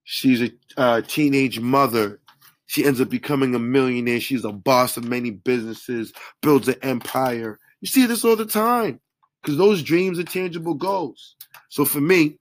She's 0.04 0.40
a 0.40 0.50
uh, 0.76 1.00
teenage 1.02 1.58
mother 1.58 2.20
she 2.66 2.84
ends 2.84 3.00
up 3.00 3.08
becoming 3.08 3.54
a 3.54 3.58
millionaire. 3.58 4.20
She's 4.20 4.44
a 4.44 4.52
boss 4.52 4.96
of 4.96 5.04
many 5.04 5.30
businesses, 5.30 6.12
builds 6.42 6.68
an 6.68 6.76
empire. 6.82 7.58
You 7.80 7.88
see 7.88 8.06
this 8.06 8.24
all 8.24 8.36
the 8.36 8.46
time 8.46 9.00
because 9.42 9.56
those 9.56 9.82
dreams 9.82 10.18
are 10.18 10.24
tangible 10.24 10.74
goals. 10.74 11.36
So 11.68 11.84
for 11.84 12.00
me, 12.00 12.38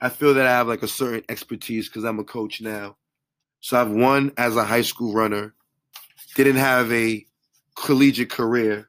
I 0.00 0.08
feel 0.08 0.34
that 0.34 0.46
I 0.46 0.50
have 0.50 0.68
like 0.68 0.82
a 0.82 0.88
certain 0.88 1.24
expertise 1.28 1.88
because 1.88 2.04
I'm 2.04 2.18
a 2.18 2.24
coach 2.24 2.60
now. 2.60 2.96
So 3.60 3.80
I've 3.80 3.90
won 3.90 4.32
as 4.36 4.56
a 4.56 4.64
high 4.64 4.82
school 4.82 5.12
runner, 5.12 5.54
didn't 6.34 6.56
have 6.56 6.92
a 6.92 7.24
collegiate 7.76 8.30
career. 8.30 8.88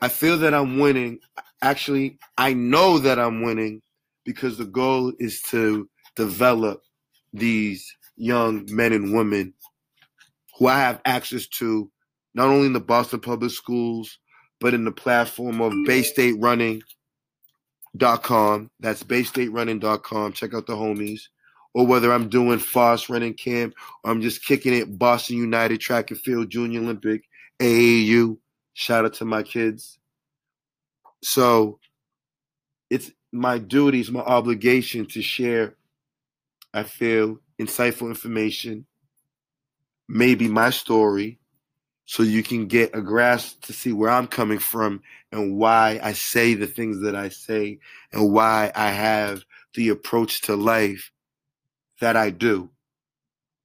I 0.00 0.08
feel 0.08 0.38
that 0.38 0.52
I'm 0.52 0.78
winning. 0.78 1.20
Actually, 1.62 2.18
I 2.36 2.52
know 2.52 2.98
that 2.98 3.18
I'm 3.18 3.42
winning 3.42 3.80
because 4.24 4.58
the 4.58 4.66
goal 4.66 5.12
is 5.18 5.40
to 5.42 5.88
develop 6.16 6.82
these 7.32 7.95
young 8.16 8.66
men 8.70 8.92
and 8.92 9.14
women 9.14 9.54
who 10.58 10.66
I 10.66 10.78
have 10.78 11.00
access 11.04 11.46
to, 11.46 11.90
not 12.34 12.48
only 12.48 12.66
in 12.66 12.72
the 12.72 12.80
Boston 12.80 13.20
Public 13.20 13.50
Schools, 13.50 14.18
but 14.60 14.74
in 14.74 14.84
the 14.84 14.92
platform 14.92 15.60
of 15.60 15.72
BayStateRunning.com. 15.72 18.70
That's 18.80 19.02
BayStateRunning.com. 19.02 20.32
Check 20.32 20.54
out 20.54 20.66
the 20.66 20.74
homies. 20.74 21.22
Or 21.74 21.86
whether 21.86 22.10
I'm 22.10 22.30
doing 22.30 22.58
fast 22.58 23.10
running 23.10 23.34
camp 23.34 23.74
or 24.02 24.10
I'm 24.10 24.22
just 24.22 24.42
kicking 24.42 24.72
it 24.72 24.98
Boston 24.98 25.36
United 25.36 25.78
Track 25.78 26.10
and 26.10 26.18
Field 26.18 26.48
Junior 26.48 26.80
Olympic 26.80 27.24
AAU. 27.60 28.38
Shout 28.72 29.04
out 29.04 29.12
to 29.14 29.26
my 29.26 29.42
kids. 29.42 29.98
So 31.22 31.78
it's 32.88 33.10
my 33.30 33.58
duty, 33.58 34.00
it's 34.00 34.10
my 34.10 34.20
obligation 34.20 35.04
to 35.06 35.20
share, 35.20 35.76
I 36.72 36.84
feel, 36.84 37.40
insightful 37.60 38.08
information, 38.08 38.86
maybe 40.08 40.48
my 40.48 40.70
story, 40.70 41.38
so 42.06 42.22
you 42.22 42.42
can 42.42 42.66
get 42.66 42.94
a 42.94 43.02
grasp 43.02 43.64
to 43.64 43.72
see 43.72 43.92
where 43.92 44.10
I'm 44.10 44.28
coming 44.28 44.60
from 44.60 45.02
and 45.32 45.56
why 45.58 45.98
I 46.02 46.12
say 46.12 46.54
the 46.54 46.68
things 46.68 47.00
that 47.00 47.16
I 47.16 47.30
say 47.30 47.80
and 48.12 48.32
why 48.32 48.70
I 48.74 48.90
have 48.90 49.44
the 49.74 49.88
approach 49.88 50.42
to 50.42 50.54
life 50.54 51.10
that 52.00 52.16
I 52.16 52.30
do. 52.30 52.70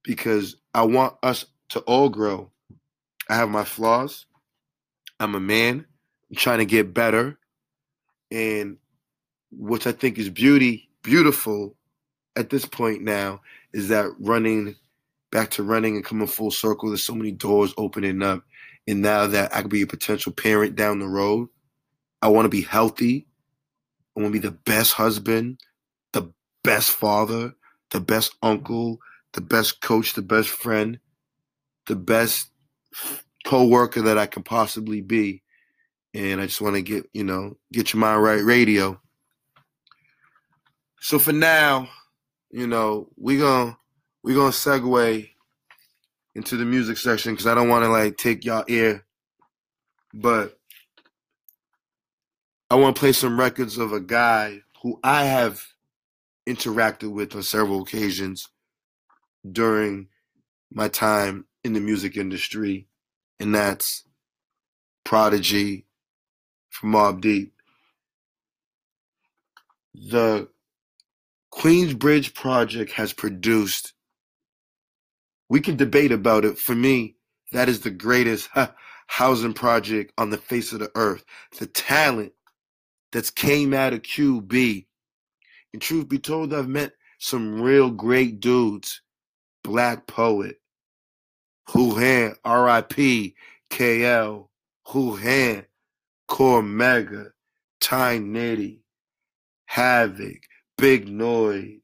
Because 0.02 0.56
I 0.74 0.82
want 0.82 1.14
us 1.22 1.46
to 1.70 1.80
all 1.80 2.08
grow. 2.08 2.50
I 3.28 3.36
have 3.36 3.48
my 3.48 3.64
flaws. 3.64 4.26
I'm 5.20 5.36
a 5.36 5.40
man. 5.40 5.86
I'm 6.28 6.36
trying 6.36 6.58
to 6.58 6.64
get 6.64 6.92
better. 6.92 7.38
And 8.32 8.78
which 9.52 9.86
I 9.86 9.92
think 9.92 10.18
is 10.18 10.30
beauty, 10.30 10.88
beautiful 11.02 11.76
at 12.34 12.50
this 12.50 12.66
point 12.66 13.02
now, 13.02 13.42
is 13.72 13.88
that 13.88 14.10
running 14.18 14.76
back 15.32 15.50
to 15.50 15.62
running 15.62 15.96
and 15.96 16.04
coming 16.04 16.28
full 16.28 16.50
circle. 16.50 16.90
There's 16.90 17.02
so 17.02 17.14
many 17.14 17.32
doors 17.32 17.74
opening 17.76 18.22
up. 18.22 18.44
And 18.86 19.00
now 19.00 19.26
that 19.26 19.54
I 19.54 19.62
could 19.62 19.70
be 19.70 19.82
a 19.82 19.86
potential 19.86 20.32
parent 20.32 20.76
down 20.76 20.98
the 20.98 21.08
road, 21.08 21.48
I 22.20 22.28
want 22.28 22.44
to 22.44 22.50
be 22.50 22.62
healthy. 22.62 23.26
I 24.16 24.20
want 24.20 24.32
to 24.32 24.40
be 24.40 24.46
the 24.46 24.54
best 24.54 24.92
husband, 24.92 25.58
the 26.12 26.32
best 26.62 26.90
father, 26.90 27.54
the 27.90 28.00
best 28.00 28.34
uncle, 28.42 28.98
the 29.32 29.40
best 29.40 29.80
coach, 29.80 30.12
the 30.12 30.22
best 30.22 30.50
friend, 30.50 30.98
the 31.86 31.96
best 31.96 32.50
co-worker 33.44 34.02
that 34.02 34.18
I 34.18 34.26
can 34.26 34.42
possibly 34.42 35.00
be. 35.00 35.42
And 36.14 36.40
I 36.40 36.46
just 36.46 36.60
want 36.60 36.76
to 36.76 36.82
get, 36.82 37.08
you 37.14 37.24
know, 37.24 37.56
get 37.72 37.94
your 37.94 38.00
mind 38.00 38.22
right 38.22 38.44
radio. 38.44 39.00
So 41.00 41.18
for 41.18 41.32
now, 41.32 41.88
you 42.52 42.66
know, 42.66 43.08
we 43.16 43.38
going 43.38 43.76
we 44.22 44.34
to 44.34 44.40
segue 44.40 45.28
into 46.34 46.56
the 46.56 46.64
music 46.64 46.96
section 46.98 47.36
cuz 47.36 47.46
I 47.46 47.54
don't 47.54 47.68
want 47.68 47.84
to 47.84 47.88
like 47.88 48.16
take 48.16 48.44
y'all 48.44 48.64
ear. 48.68 49.04
But 50.14 50.58
I 52.70 52.76
want 52.76 52.96
to 52.96 53.00
play 53.00 53.12
some 53.12 53.40
records 53.40 53.78
of 53.78 53.92
a 53.92 54.00
guy 54.00 54.62
who 54.82 54.98
I 55.02 55.24
have 55.24 55.66
interacted 56.46 57.12
with 57.12 57.34
on 57.34 57.42
several 57.42 57.82
occasions 57.82 58.48
during 59.50 60.08
my 60.72 60.88
time 60.88 61.46
in 61.64 61.72
the 61.72 61.80
music 61.80 62.16
industry, 62.16 62.86
and 63.38 63.54
that's 63.54 64.04
Prodigy 65.04 65.86
from 66.70 66.92
Mobb 66.92 67.20
Deep. 67.20 67.52
The 69.94 70.48
Queensbridge 71.62 72.34
Project 72.34 72.90
has 72.94 73.12
produced, 73.12 73.92
we 75.48 75.60
can 75.60 75.76
debate 75.76 76.10
about 76.10 76.44
it. 76.44 76.58
For 76.58 76.74
me, 76.74 77.14
that 77.52 77.68
is 77.68 77.82
the 77.82 77.90
greatest 77.90 78.48
housing 79.06 79.54
project 79.54 80.12
on 80.18 80.30
the 80.30 80.38
face 80.38 80.72
of 80.72 80.80
the 80.80 80.90
earth. 80.96 81.24
The 81.60 81.66
talent 81.66 82.32
that's 83.12 83.30
came 83.30 83.72
out 83.72 83.92
of 83.92 84.02
QB. 84.02 84.86
And 85.72 85.80
truth 85.80 86.08
be 86.08 86.18
told, 86.18 86.52
I've 86.52 86.66
met 86.66 86.94
some 87.20 87.62
real 87.62 87.90
great 87.90 88.40
dudes. 88.40 89.00
Blaq 89.64 90.08
Poet, 90.08 90.56
Huhan, 91.68 92.34
R.I.P., 92.44 93.36
KL, 93.70 94.48
Huhan, 94.88 95.66
Cormega, 96.28 97.30
Ty 97.80 98.18
Nitty, 98.18 98.80
Havoc, 99.66 100.40
Big 100.82 101.06
Noyd, 101.06 101.80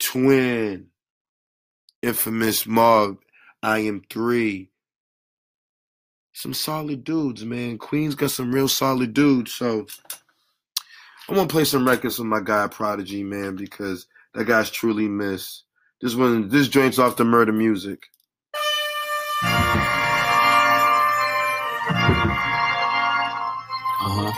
Twin, 0.00 0.86
Infamous 2.00 2.64
Mobb, 2.64 3.18
I 3.62 3.80
Am 3.80 4.02
Three. 4.08 4.70
Some 6.32 6.54
solid 6.54 7.04
dudes, 7.04 7.44
man. 7.44 7.76
Queens 7.76 8.14
got 8.14 8.30
some 8.30 8.50
real 8.50 8.68
solid 8.68 9.12
dudes, 9.12 9.52
so 9.52 9.86
I'm 11.28 11.34
gonna 11.34 11.46
play 11.46 11.64
some 11.64 11.86
records 11.86 12.18
with 12.18 12.26
my 12.26 12.40
guy 12.40 12.68
Prodigy, 12.68 13.22
man, 13.22 13.54
because 13.54 14.06
that 14.32 14.46
guy's 14.46 14.70
truly 14.70 15.08
missed. 15.08 15.64
This 16.00 16.14
one, 16.14 16.48
this 16.48 16.68
joint's 16.68 16.98
off 16.98 17.16
the 17.16 17.26
murder 17.26 17.52
music. 17.52 18.04
Uh-huh. 24.00 24.32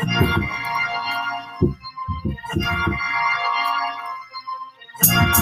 Thank 5.07 5.39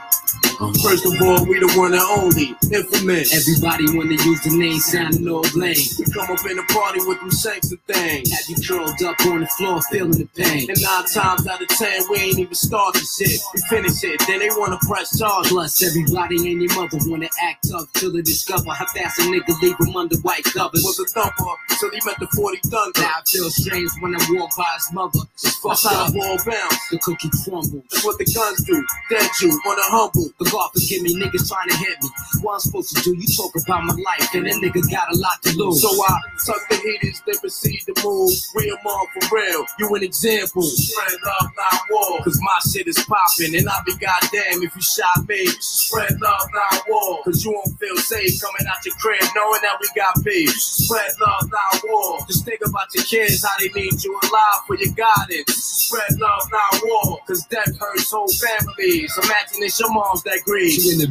you. 0.00 0.05
First 0.56 1.04
of 1.04 1.20
all, 1.20 1.44
we 1.44 1.60
the 1.60 1.68
one 1.76 1.92
and 1.92 2.00
only, 2.16 2.56
infamous. 2.72 3.28
Everybody 3.28 3.92
wanna 3.92 4.16
use 4.16 4.40
the 4.40 4.56
name 4.56 4.80
sounding 4.80 5.28
all 5.28 5.44
lame. 5.52 5.76
We 6.00 6.08
come 6.08 6.32
up 6.32 6.40
in 6.48 6.56
the 6.56 6.64
party 6.72 7.04
with 7.04 7.20
them 7.20 7.30
sexy 7.30 7.76
things. 7.84 8.32
Have 8.32 8.48
you 8.48 8.56
curled 8.64 8.96
up 9.04 9.20
on 9.28 9.44
the 9.44 9.50
floor 9.60 9.82
feeling 9.92 10.16
the 10.16 10.24
pain? 10.32 10.64
And 10.72 10.80
nine 10.80 11.04
times 11.12 11.46
out 11.46 11.60
of 11.60 11.68
ten, 11.68 12.08
we 12.08 12.16
ain't 12.32 12.38
even 12.40 12.54
started 12.56 13.04
shit. 13.04 13.36
We 13.52 13.60
finish 13.68 14.00
it, 14.00 14.16
then 14.24 14.40
they 14.40 14.48
wanna 14.56 14.80
press 14.88 15.18
charges. 15.18 15.52
Plus, 15.52 15.82
everybody 15.84 16.36
and 16.50 16.62
your 16.64 16.72
mother 16.72 17.04
wanna 17.04 17.28
act 17.44 17.68
tough 17.68 17.92
till 17.92 18.12
they 18.12 18.22
discover 18.22 18.72
how 18.72 18.86
fast 18.96 19.20
a 19.20 19.28
nigga 19.28 19.52
leave 19.60 19.76
them 19.76 19.94
under 19.94 20.16
white 20.24 20.44
covers. 20.44 20.80
Was 20.80 20.98
a 21.00 21.04
thumper 21.12 21.52
till 21.76 21.90
he 21.92 22.00
met 22.08 22.16
the 22.18 22.28
40 22.32 22.56
thunder. 22.64 23.00
Now 23.04 23.20
I 23.20 23.22
feel 23.28 23.50
strange 23.50 23.90
when 24.00 24.16
I 24.16 24.24
walk 24.32 24.56
by 24.56 24.72
his 24.72 24.88
mother. 24.92 25.20
Just 25.36 25.60
fuck 25.60 25.76
how 25.84 26.08
the 26.08 26.16
wall 26.16 26.40
bounce. 26.48 26.80
The 26.88 26.98
cookie 27.04 27.28
crumbles. 27.44 27.84
That's 27.92 28.04
what 28.08 28.16
the 28.16 28.24
guns 28.24 28.64
do. 28.64 28.80
Dead 29.12 29.28
you, 29.42 29.52
wanna 29.68 29.84
humble. 29.92 30.32
The 30.38 30.45
God 30.50 30.70
forgive 30.72 31.02
me, 31.02 31.14
niggas 31.16 31.48
trying 31.48 31.68
to 31.68 31.76
hit 31.76 32.02
me. 32.02 32.08
What 32.42 32.54
I'm 32.54 32.60
supposed 32.60 32.96
to 32.96 33.02
do? 33.02 33.14
You 33.16 33.26
talk 33.36 33.52
about 33.56 33.84
my 33.84 33.94
life, 33.94 34.34
and 34.34 34.46
that 34.46 34.58
nigga 34.62 34.82
got 34.90 35.12
a 35.12 35.16
lot 35.18 35.42
to 35.42 35.56
lose. 35.56 35.82
So 35.82 35.88
I 35.90 36.20
tuck 36.46 36.62
the 36.68 36.76
heaters, 36.76 37.22
they 37.26 37.32
proceed 37.40 37.80
to 37.86 37.94
move. 38.04 38.32
We 38.54 38.70
am 38.70 38.86
on 38.86 39.06
for 39.14 39.36
real. 39.36 39.66
You 39.78 39.94
an 39.94 40.02
example. 40.02 40.62
Spread 40.62 41.18
love, 41.24 41.50
not 41.56 41.80
war. 41.90 42.22
Cause 42.24 42.38
my 42.42 42.58
shit 42.70 42.86
is 42.88 42.98
popping, 43.04 43.56
and 43.56 43.68
I'll 43.68 43.84
be 43.84 43.94
goddamn 43.96 44.62
if 44.62 44.74
you 44.74 44.82
shot 44.82 45.26
me. 45.28 45.46
Spread 45.60 46.20
love, 46.20 46.48
not 46.52 46.82
war. 46.88 47.22
Cause 47.24 47.44
you 47.44 47.52
won't 47.52 47.78
feel 47.78 47.96
safe 47.96 48.40
coming 48.40 48.66
out 48.68 48.84
your 48.84 48.94
crib 48.96 49.22
knowing 49.34 49.60
that 49.62 49.78
we 49.80 49.88
got 49.96 50.22
beef. 50.24 50.48
You 50.48 50.52
should 50.52 50.86
spread 50.86 51.12
love, 51.20 51.50
not 51.50 51.82
war. 51.88 52.20
Just 52.26 52.44
think 52.44 52.60
about 52.64 52.94
your 52.94 53.04
kids, 53.04 53.44
how 53.44 53.56
they 53.58 53.68
need 53.74 54.02
you 54.02 54.18
alive 54.22 54.60
for 54.66 54.76
your 54.76 54.92
guidance. 54.94 55.48
You 55.48 55.54
should 55.54 55.82
spread 55.86 56.20
love, 56.20 56.42
not 56.50 56.80
war. 56.84 57.18
Cause 57.26 57.44
death 57.46 57.76
hurts 57.78 58.10
whole 58.10 58.28
families. 58.28 59.12
Imagine 59.22 59.62
it's 59.62 59.80
your 59.80 59.92
moms 59.92 60.22
that 60.24 60.35
grieve. 60.44 60.82
You 60.84 61.06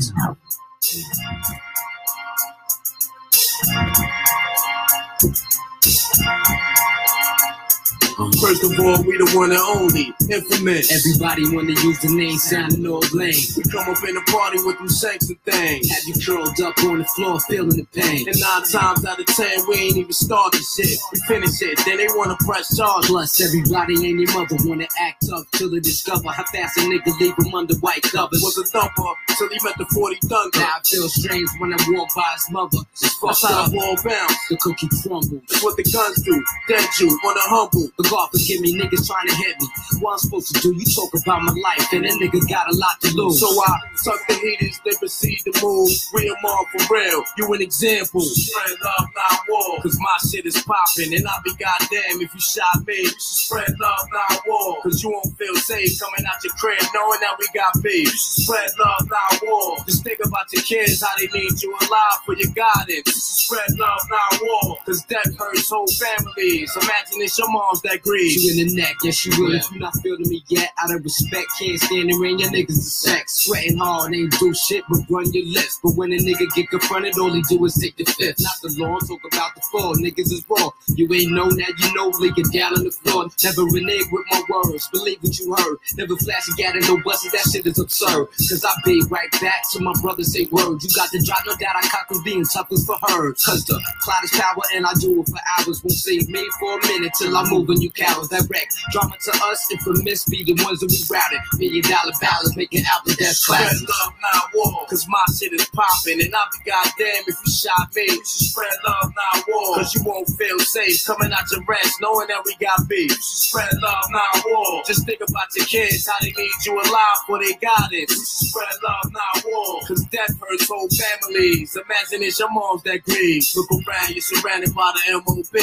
First 8.16 8.64
of 8.64 8.80
all, 8.80 9.04
we 9.04 9.20
the 9.20 9.28
one 9.36 9.52
and 9.52 9.60
only, 9.76 10.08
infamous. 10.32 10.88
Everybody 10.88 11.52
wanna 11.52 11.76
use 11.84 12.00
the 12.00 12.16
name 12.16 12.38
sounding 12.40 12.88
all 12.88 13.04
lame. 13.12 13.36
We 13.60 13.64
come 13.68 13.92
up 13.92 14.00
in 14.08 14.16
the 14.16 14.24
party 14.32 14.56
with 14.64 14.78
them 14.80 14.88
sexy 14.88 15.36
things. 15.44 15.92
Have 15.92 16.04
you 16.08 16.16
curled 16.24 16.56
up 16.64 16.80
on 16.88 17.00
the 17.00 17.08
floor 17.12 17.40
feeling 17.44 17.76
the 17.76 17.88
pain? 17.92 18.24
And 18.24 18.40
nine 18.40 18.64
times 18.72 19.04
out 19.04 19.20
of 19.20 19.26
ten, 19.28 19.68
we 19.68 19.76
ain't 19.92 19.98
even 20.00 20.16
started 20.16 20.64
shit. 20.64 20.96
We 21.12 21.20
finish 21.28 21.60
it, 21.60 21.76
then 21.84 21.98
they 22.00 22.08
wanna 22.16 22.38
press 22.40 22.72
charges. 22.78 23.12
Plus, 23.12 23.36
everybody 23.44 23.96
and 24.08 24.16
your 24.24 24.32
mother 24.32 24.56
wanna 24.64 24.88
act 24.96 25.28
tough 25.28 25.44
till 25.60 25.72
they 25.72 25.82
discover 25.84 26.32
how 26.32 26.46
fast 26.56 26.78
a 26.80 26.88
nigga 26.88 27.12
leave 27.20 27.36
them 27.36 27.52
under 27.54 27.76
white 27.84 28.04
covers. 28.04 28.40
Was 28.40 28.56
a 28.58 28.64
thumper 28.72 29.12
till 29.36 29.50
he 29.52 29.60
met 29.60 29.76
the 29.78 29.86
40 29.92 30.16
thunder. 30.24 30.60
Now 30.60 30.80
I 30.80 30.82
feel 30.88 31.10
strange 31.10 31.50
when 31.60 31.74
I 31.74 31.78
walk 31.92 32.08
by 32.16 32.32
his 32.32 32.48
mother. 32.50 32.80
Just 32.96 33.20
That's 33.20 33.42
fuck 33.44 33.52
how 33.52 33.64
up. 33.68 33.72
the 33.72 33.78
wall 33.78 33.96
bounce. 34.00 34.40
The 34.48 34.56
cookie 34.64 34.88
crumbles. 35.04 35.44
That's 35.52 35.64
what 35.64 35.76
the 35.76 35.84
guns 35.84 36.24
do. 36.24 36.36
Dead 36.72 36.88
you, 37.00 37.12
wanna 37.24 37.44
humble. 37.52 37.92
The 37.98 38.05
God 38.10 38.30
forgive 38.32 38.62
me, 38.62 38.74
niggas 38.76 39.08
trying 39.08 39.28
to 39.28 39.36
hit 39.36 39.60
me. 39.60 39.68
What 40.00 40.14
I'm 40.14 40.20
supposed 40.20 40.54
to 40.56 40.62
do? 40.62 40.74
You 40.76 40.86
talk 40.86 41.14
about 41.14 41.42
my 41.42 41.54
life, 41.54 41.88
and 41.94 42.04
that 42.06 42.18
nigga 42.22 42.42
got 42.50 42.72
a 42.72 42.76
lot 42.76 43.00
to 43.02 43.14
lose. 43.16 43.40
So 43.40 43.48
I 43.48 43.80
tuck 44.04 44.20
the 44.28 44.36
heaters, 44.36 44.80
they 44.86 44.92
proceed 45.00 45.40
to 45.46 45.54
move. 45.62 45.90
Real 46.14 46.36
am 46.36 46.46
on 46.46 46.66
for 46.72 46.94
real. 46.94 47.24
You 47.38 47.54
an 47.54 47.62
example. 47.62 48.22
Spread 48.22 48.78
love, 48.84 49.10
not 49.16 49.40
war. 49.50 49.82
Cause 49.82 49.98
my 50.00 50.18
shit 50.30 50.46
is 50.46 50.62
popping, 50.64 51.14
and 51.14 51.28
I'll 51.28 51.42
be 51.44 51.54
goddamn 51.56 52.22
if 52.22 52.34
you 52.34 52.42
shot 52.42 52.86
me. 52.86 52.96
You 52.96 53.10
should 53.10 53.40
spread 53.48 53.74
love, 53.80 54.08
not 54.12 54.42
war. 54.48 54.82
Cause 54.84 55.04
you 55.04 55.12
won't 55.12 55.38
feel 55.38 55.56
safe 55.56 56.00
coming 56.00 56.26
out 56.26 56.44
your 56.44 56.54
crib 56.54 56.82
knowing 56.94 57.20
that 57.22 57.36
we 57.40 57.48
got 57.54 57.74
beef. 57.82 58.06
You 58.06 58.18
should 58.18 58.44
spread 58.46 58.70
love, 58.80 59.10
not 59.10 59.42
war. 59.44 59.78
Just 59.86 60.04
think 60.04 60.20
about 60.24 60.52
your 60.54 60.64
kids, 60.64 61.02
how 61.02 61.16
they 61.18 61.28
need 61.28 61.62
you 61.62 61.72
alive 61.74 62.20
for 62.26 62.36
your 62.36 62.52
guidance. 62.54 63.08
You 63.08 63.14
should 63.14 63.40
spread 63.46 63.72
love, 63.80 64.02
not 64.10 64.42
war. 64.42 64.78
Cause 64.86 65.04
death 65.06 65.32
hurts 65.38 65.70
whole 65.70 65.88
families. 65.88 66.72
Imagine 66.76 67.22
it's 67.22 67.38
your 67.38 67.52
moms 67.52 67.82
that 67.82 67.95
beef. 68.04 68.42
You 68.42 68.62
in 68.62 68.68
the 68.68 68.76
neck, 68.76 68.96
yes 69.04 69.26
you 69.26 69.32
will. 69.38 69.54
Yeah. 69.54 69.60
If 69.60 69.72
you 69.72 69.80
not 69.80 69.94
feeling 70.02 70.28
me 70.30 70.44
yet, 70.48 70.72
out 70.78 70.94
of 70.94 71.04
respect, 71.04 71.48
can't 71.60 71.80
stand 71.80 72.12
around 72.12 72.40
your 72.40 72.50
niggas 72.50 72.68
to 72.68 72.92
sex. 72.92 73.46
Sweating 73.46 73.78
hard, 73.78 74.14
ain't 74.14 74.32
do 74.40 74.54
shit 74.54 74.84
but 74.90 75.00
run 75.10 75.32
your 75.34 75.46
lips. 75.46 75.80
But 75.84 75.96
when 75.96 76.12
a 76.14 76.18
nigga 76.18 76.48
get 76.56 76.70
confronted, 76.70 77.18
all 77.18 77.34
he 77.34 77.42
do 77.50 77.64
is 77.66 77.76
take 77.76 77.96
the 77.98 78.06
fifth. 78.06 78.42
Not 78.42 78.60
the 78.62 78.76
law, 78.78 79.00
talk 79.00 79.22
about 79.32 79.56
the 79.56 79.62
fall. 79.72 79.96
Niggas 79.96 80.32
is 80.32 80.46
raw. 80.50 80.70
You 80.96 81.12
ain't 81.14 81.32
know 81.32 81.48
now, 81.48 81.68
you 81.78 81.94
know, 81.96 82.12
it 82.38 82.52
down 82.52 82.74
on 82.78 82.84
the 82.84 82.92
floor. 82.92 83.28
Never 83.44 83.64
renege 83.64 84.06
with 84.12 84.26
my 84.32 84.42
words. 84.50 84.88
Believe 84.90 85.20
what 85.22 85.38
you 85.40 85.54
heard. 85.54 85.78
Never 85.98 86.16
flash 86.18 86.48
a 86.50 86.54
gat 86.56 86.76
no 86.88 86.98
buses, 87.04 87.32
that 87.32 87.46
shit 87.52 87.66
is 87.66 87.80
absurd. 87.80 88.28
Cause 88.50 88.64
I 88.66 88.74
be 88.84 89.02
right 89.10 89.32
back 89.40 89.64
to 89.74 89.80
my 89.80 89.94
brother 90.02 90.24
say 90.24 90.46
words. 90.52 90.84
You 90.84 90.90
got 90.96 91.12
the 91.12 91.24
drop, 91.24 91.44
no 91.46 91.56
doubt 91.56 91.76
I 91.76 91.88
cock 91.88 92.12
being 92.24 92.46
tough 92.46 92.72
as 92.72 92.86
for 92.86 92.98
her. 93.08 93.32
Cause 93.34 93.64
the 93.66 93.82
cloud 94.02 94.24
is 94.24 94.32
power 94.32 94.64
and 94.76 94.86
I 94.86 94.94
do 95.00 95.22
it 95.22 95.28
for 95.28 95.40
hours. 95.58 95.84
Won't 95.84 95.94
save 95.94 96.30
me 96.30 96.44
for 96.60 96.80
a 96.80 96.88
minute 96.88 97.14
till 97.18 97.36
I'm 97.38 97.50
moving 97.50 97.82
you. 97.94 98.28
That 98.32 98.48
wreck. 98.50 98.70
Drama 98.92 99.16
to 99.22 99.32
us, 99.46 99.70
infamous 99.72 100.26
be 100.26 100.44
the 100.44 100.58
ones 100.64 100.80
that 100.82 100.90
we 100.90 100.98
routed. 101.12 101.42
Million 101.60 101.84
dollar 101.86 102.16
ballads, 102.22 102.56
making 102.56 102.84
album 102.90 103.14
that's 103.20 103.46
classic. 103.46 103.78
Spread 103.78 103.90
love, 103.90 104.14
not 104.22 104.46
war. 104.56 104.86
Cause 104.90 105.06
my 105.08 105.22
shit 105.38 105.54
is 105.54 105.68
popping. 105.70 106.22
And 106.22 106.34
I'll 106.34 106.50
be 106.50 106.60
goddamn 106.66 107.24
if 107.28 107.38
you 107.38 107.52
shot 107.52 107.94
me. 107.96 108.08
You 108.10 108.24
should 108.26 108.50
spread 108.50 108.78
love, 108.88 109.14
not 109.14 109.46
war. 109.48 109.78
Cause 109.78 109.94
you 109.96 110.02
won't 110.04 110.30
feel 110.38 110.60
safe 110.60 111.06
coming 111.06 111.32
out 111.32 111.46
your 111.52 111.64
rest 111.68 112.02
knowing 112.02 112.28
that 112.28 112.42
we 112.46 112.56
got 112.58 112.88
beef. 112.90 113.12
You 113.12 113.22
should 113.22 113.44
spread 113.52 113.74
love, 113.82 114.06
not 114.10 114.44
war. 114.46 114.84
Just 114.86 115.06
think 115.06 115.22
about 115.22 115.50
your 115.56 115.66
kids, 115.66 116.08
how 116.08 116.18
they 116.22 116.34
need 116.34 116.58
you 116.66 116.74
alive 116.74 117.20
for 117.28 117.38
they 117.38 117.54
got 117.62 117.94
it. 117.94 118.10
You 118.10 118.16
should 118.16 118.50
spread 118.50 118.76
love, 118.84 119.12
not 119.12 119.44
war. 119.46 119.82
Cause 119.88 120.04
death 120.10 120.34
hurts 120.40 120.68
whole 120.68 120.90
families. 120.90 121.76
Imagine 121.76 122.24
it's 122.26 122.40
your 122.40 122.52
mom's 122.52 122.84
that 122.84 123.04
grieve. 123.04 123.46
Look 123.56 123.70
around, 123.72 124.10
you're 124.10 124.22
surrounded 124.22 124.74
by 124.74 124.94
the 124.96 125.22
MOB. 125.22 125.54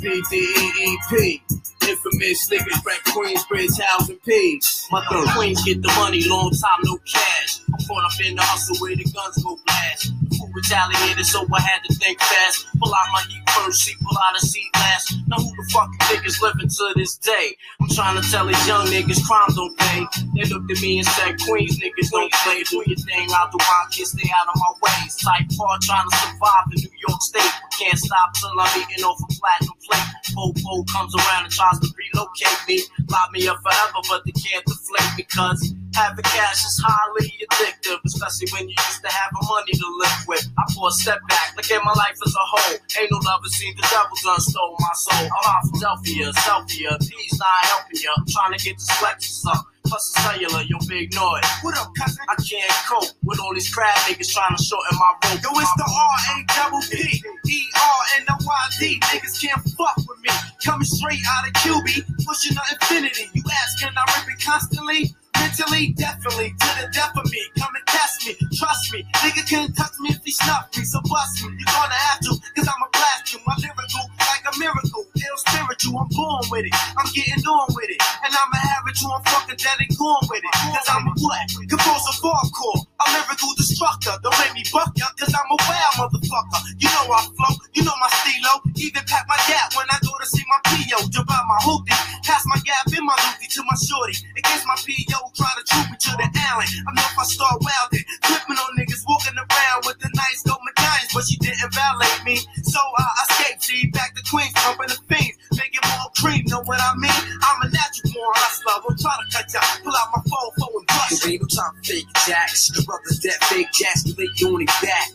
B-D-E-E-P. 0.00 1.45
Infamous 1.86 2.50
niggas 2.50 2.84
wreck 2.84 3.02
Queensbridge, 3.14 3.80
housing 3.80 4.18
P. 4.26 4.60
My 4.90 5.04
third 5.06 5.28
queens 5.36 5.62
get 5.64 5.82
the 5.82 5.88
money, 5.94 6.24
long 6.26 6.50
time 6.50 6.80
no 6.82 6.98
cash. 7.06 7.60
I'm 7.68 7.78
caught 7.86 8.04
up 8.04 8.18
in 8.26 8.34
the 8.34 8.42
hustle 8.42 8.76
where 8.82 8.96
the 8.96 9.04
guns 9.04 9.38
go 9.44 9.58
blast. 9.66 10.10
Who 10.34 10.50
retaliated, 10.52 11.26
so 11.26 11.46
I 11.46 11.60
had 11.60 11.84
to 11.84 11.94
think 11.94 12.18
fast. 12.18 12.66
Pull 12.82 12.92
out 12.92 13.06
my 13.12 13.22
heat 13.30 13.42
first, 13.50 13.84
see, 13.84 13.94
pull 14.02 14.18
out 14.18 14.34
a 14.34 14.40
seat 14.40 14.66
last. 14.74 15.14
Now 15.28 15.36
who 15.36 15.46
the 15.46 15.70
fuck 15.72 15.88
you 15.92 16.06
think 16.10 16.26
is 16.26 16.42
living 16.42 16.68
to 16.68 16.92
this 16.96 17.16
day? 17.18 17.56
I'm 17.80 17.88
trying 17.90 18.20
to 18.20 18.30
tell 18.30 18.46
these 18.46 18.66
young 18.66 18.86
niggas 18.86 19.22
crime 19.22 19.50
don't 19.54 19.78
pay. 19.78 20.06
They 20.34 20.44
looked 20.50 20.70
at 20.70 20.82
me 20.82 20.98
and 20.98 21.06
said, 21.06 21.38
Queens 21.46 21.78
niggas 21.78 22.10
don't 22.10 22.32
play. 22.42 22.64
Do 22.64 22.82
your 22.86 22.98
thing, 22.98 23.30
I'll 23.30 23.50
do 23.50 23.58
my 23.62 23.84
kids, 23.92 24.10
stay 24.10 24.28
out 24.34 24.48
of 24.50 24.58
my 24.58 24.72
way. 24.82 25.00
Type 25.22 25.46
hard 25.54 25.80
trying 25.82 26.08
to 26.10 26.16
survive 26.16 26.66
in 26.74 26.82
New 26.82 26.94
York 27.06 27.22
State. 27.22 27.52
Can't 27.78 27.98
stop 27.98 28.32
till 28.34 28.50
I'm 28.58 28.80
eating 28.80 29.04
off 29.04 29.20
a 29.20 29.28
platinum 29.36 29.76
plate. 29.84 30.08
Popo 30.32 30.84
comes 30.92 31.14
around 31.14 31.44
and 31.44 31.52
tries 31.52 31.78
to 31.80 31.88
relocate 31.92 32.60
me. 32.68 32.80
Lock 33.08 33.32
me 33.32 33.46
up 33.48 33.58
forever, 33.62 34.00
but 34.08 34.24
they 34.24 34.32
can't 34.32 34.64
deflate 34.64 35.12
me 35.16 35.24
cause 35.24 35.74
having 35.96 36.24
cash 36.24 36.60
is 36.64 36.76
highly 36.84 37.32
addictive, 37.40 38.00
especially 38.04 38.48
when 38.52 38.68
you 38.68 38.76
used 38.76 39.00
to 39.00 39.08
have 39.08 39.32
money 39.32 39.72
to 39.72 39.86
live 40.00 40.20
with. 40.28 40.44
I 40.58 40.62
pull 40.72 40.86
a 40.88 40.92
step 40.92 41.20
back, 41.28 41.56
look 41.56 41.70
at 41.70 41.82
my 41.84 41.92
life 41.92 42.16
as 42.20 42.34
a 42.36 42.44
whole. 42.44 42.76
Ain't 43.00 43.10
no 43.10 43.18
lover 43.24 43.48
seen 43.48 43.74
the 43.76 43.82
devil 43.88 44.16
done 44.24 44.40
stole 44.40 44.76
my 44.78 44.92
soul. 44.92 45.24
I'm 45.24 45.44
out 45.48 45.62
Philadelphia, 45.72 46.32
Selfia, 46.32 47.00
P's 47.00 47.38
not 47.38 47.64
helping 47.64 48.00
you. 48.00 48.12
I'm 48.16 48.26
trying 48.28 48.52
to 48.56 48.60
get 48.64 48.76
this 48.76 48.90
Lexus 49.00 49.46
up. 49.48 49.64
Plus 49.86 50.16
a 50.16 50.20
cellular, 50.20 50.64
big. 50.88 51.14
What 51.62 51.78
up, 51.78 51.92
cousin? 51.94 52.24
I 52.28 52.34
can't 52.42 52.72
cope 52.90 53.14
with 53.22 53.38
all 53.40 53.54
these 53.54 53.72
crab 53.72 53.94
niggas 54.10 54.32
trying 54.32 54.56
to 54.56 54.62
shorten 54.62 54.98
my 54.98 55.14
rope. 55.22 55.42
Yo, 55.42 55.50
it's 55.60 55.74
the 55.78 55.86
R 55.86 56.16
A 56.26 56.44
double 56.58 56.82
P 56.90 57.22
E 57.46 57.66
R 57.74 58.00
N 58.18 58.24
O 58.30 58.36
Y 58.44 58.66
D. 58.80 59.00
Niggas 59.00 59.40
can't 59.40 59.62
fuck 59.78 59.96
with 59.98 60.20
me. 60.22 60.30
Coming 60.64 60.84
straight 60.84 61.20
out 61.28 61.46
of 61.46 61.52
QB, 61.54 62.26
pushing 62.26 62.54
the 62.54 62.62
infinity. 62.72 63.30
You 63.32 63.42
ask, 63.46 63.78
can 63.80 63.92
I 63.96 64.02
rip 64.18 64.34
it 64.36 64.44
constantly? 64.44 65.14
Mentally, 65.46 65.94
definitely, 65.94 66.50
to 66.58 66.70
the 66.74 66.90
death 66.90 67.14
of 67.14 67.22
me. 67.30 67.38
Come 67.54 67.70
and 67.70 67.86
test 67.86 68.26
me, 68.26 68.34
trust 68.58 68.92
me. 68.92 69.06
Nigga 69.22 69.46
can't 69.46 69.70
touch 69.78 69.94
me 70.02 70.10
if 70.10 70.18
he 70.26 70.32
snuff 70.34 70.66
me, 70.74 70.82
so 70.82 70.98
bust 71.06 71.38
me. 71.46 71.54
You're 71.54 71.70
gonna 71.70 71.94
have 71.94 72.18
to, 72.26 72.34
cause 72.34 72.66
I'ma 72.66 72.90
blast 72.90 73.30
you. 73.30 73.38
My 73.46 73.54
lyrical, 73.62 74.10
like 74.26 74.42
a 74.42 74.58
miracle. 74.58 75.06
Ill 75.06 75.38
spiritual, 75.46 76.02
I'm 76.02 76.10
born 76.10 76.42
with 76.50 76.66
it. 76.66 76.74
I'm 76.98 77.06
getting 77.14 77.46
on 77.46 77.70
with 77.78 77.94
it. 77.94 78.02
And 78.26 78.34
I'ma 78.34 78.58
have 78.58 78.90
it 78.90 78.98
you, 78.98 79.06
I'm 79.06 79.22
fucking 79.22 79.54
dead 79.54 79.78
and 79.78 79.92
gone 79.94 80.26
with 80.26 80.42
it. 80.42 80.54
Cause 80.74 80.88
I'm 80.90 81.06
a 81.06 81.14
what? 81.14 81.46
Composer 81.70 82.14
hardcore. 82.26 82.80
A 82.98 83.04
lyrical 83.14 83.54
destructor. 83.54 84.18
Don't 84.26 84.34
make 84.42 84.54
me 84.58 84.64
buck 84.74 84.90
ya, 84.98 85.06
cause 85.14 85.30
I'm 85.30 85.46
a 85.46 85.58
wild 85.62 86.10
motherfucker. 86.10 86.58
You 86.74 86.90
know 86.90 87.06
I 87.14 87.22
flow, 87.22 87.54
you 87.70 87.86
know 87.86 87.94
my 88.02 88.10
stilo. 88.18 88.66
Even 88.82 89.02
pack 89.06 89.30
my 89.30 89.38
gap 89.46 89.78
when 89.78 89.86
I 89.94 89.98
see 90.26 90.44
my 90.48 90.60
PO. 90.66 90.98
Out 91.26 91.46
my 91.48 91.58
hoopty, 91.66 91.90
pass 92.22 92.46
my 92.46 92.58
gap 92.62 92.86
in 92.86 93.04
my 93.04 93.16
loopy 93.26 93.50
to 93.50 93.62
my 93.66 93.74
shorty. 93.82 94.14
Against 94.38 94.66
my 94.66 94.78
PO, 94.78 95.18
try 95.34 95.50
to 95.58 95.62
troop 95.66 95.90
me 95.90 95.96
to 95.98 96.12
the 96.14 96.28
alley. 96.48 96.68
I 96.86 96.90
know 96.94 97.02
if 97.02 97.18
I 97.18 97.24
start 97.26 97.58
wilding, 97.58 98.04
flipping 98.22 98.54
on 98.54 98.70
niggas 98.78 99.02
walking 99.08 99.34
around 99.34 99.80
with 99.86 99.98
the 99.98 100.10
nice 100.14 100.42
gold 100.46 100.62
medallions, 100.62 101.10
but 101.14 101.24
she 101.26 101.36
didn't 101.42 101.72
violate 101.74 102.20
me. 102.22 102.36
So 102.62 102.78
I 102.78 103.06
escaped, 103.26 103.62
see, 103.64 103.90
back 103.90 104.14
to 104.14 104.22
Queens, 104.30 104.54
pumping 104.54 104.86
the 104.86 104.98
fiends, 105.10 105.34
making 105.58 105.82
more 105.82 106.10
cream, 106.14 106.46
know 106.46 106.62
what 106.62 106.78
I 106.78 106.94
mean? 106.94 107.22
I'm 107.42 107.58
a 107.62 107.68
natural 107.70 108.12
born 108.14 108.34
hustler, 108.38 108.78
won't 108.86 109.00
try 109.00 109.14
to 109.18 109.26
cut 109.34 109.46
ya. 109.50 109.60
Pull 109.82 109.94
out 109.94 110.08
my 110.14 110.22
phone, 110.30 110.50
phone 110.62 110.74
and 110.78 110.86
bust. 110.86 111.26
Ain't 111.26 111.42
no 111.42 111.48
time 111.50 111.74
for 111.74 111.84
fake 111.84 112.10
jacks. 112.26 112.70
The 112.70 112.82
brothers 112.86 113.18
that 113.26 113.38
fake 113.50 113.72
jacks, 113.74 114.02
do 114.06 114.12
they 114.14 114.30
on 114.46 114.62
it 114.62 114.72
back. 114.82 115.05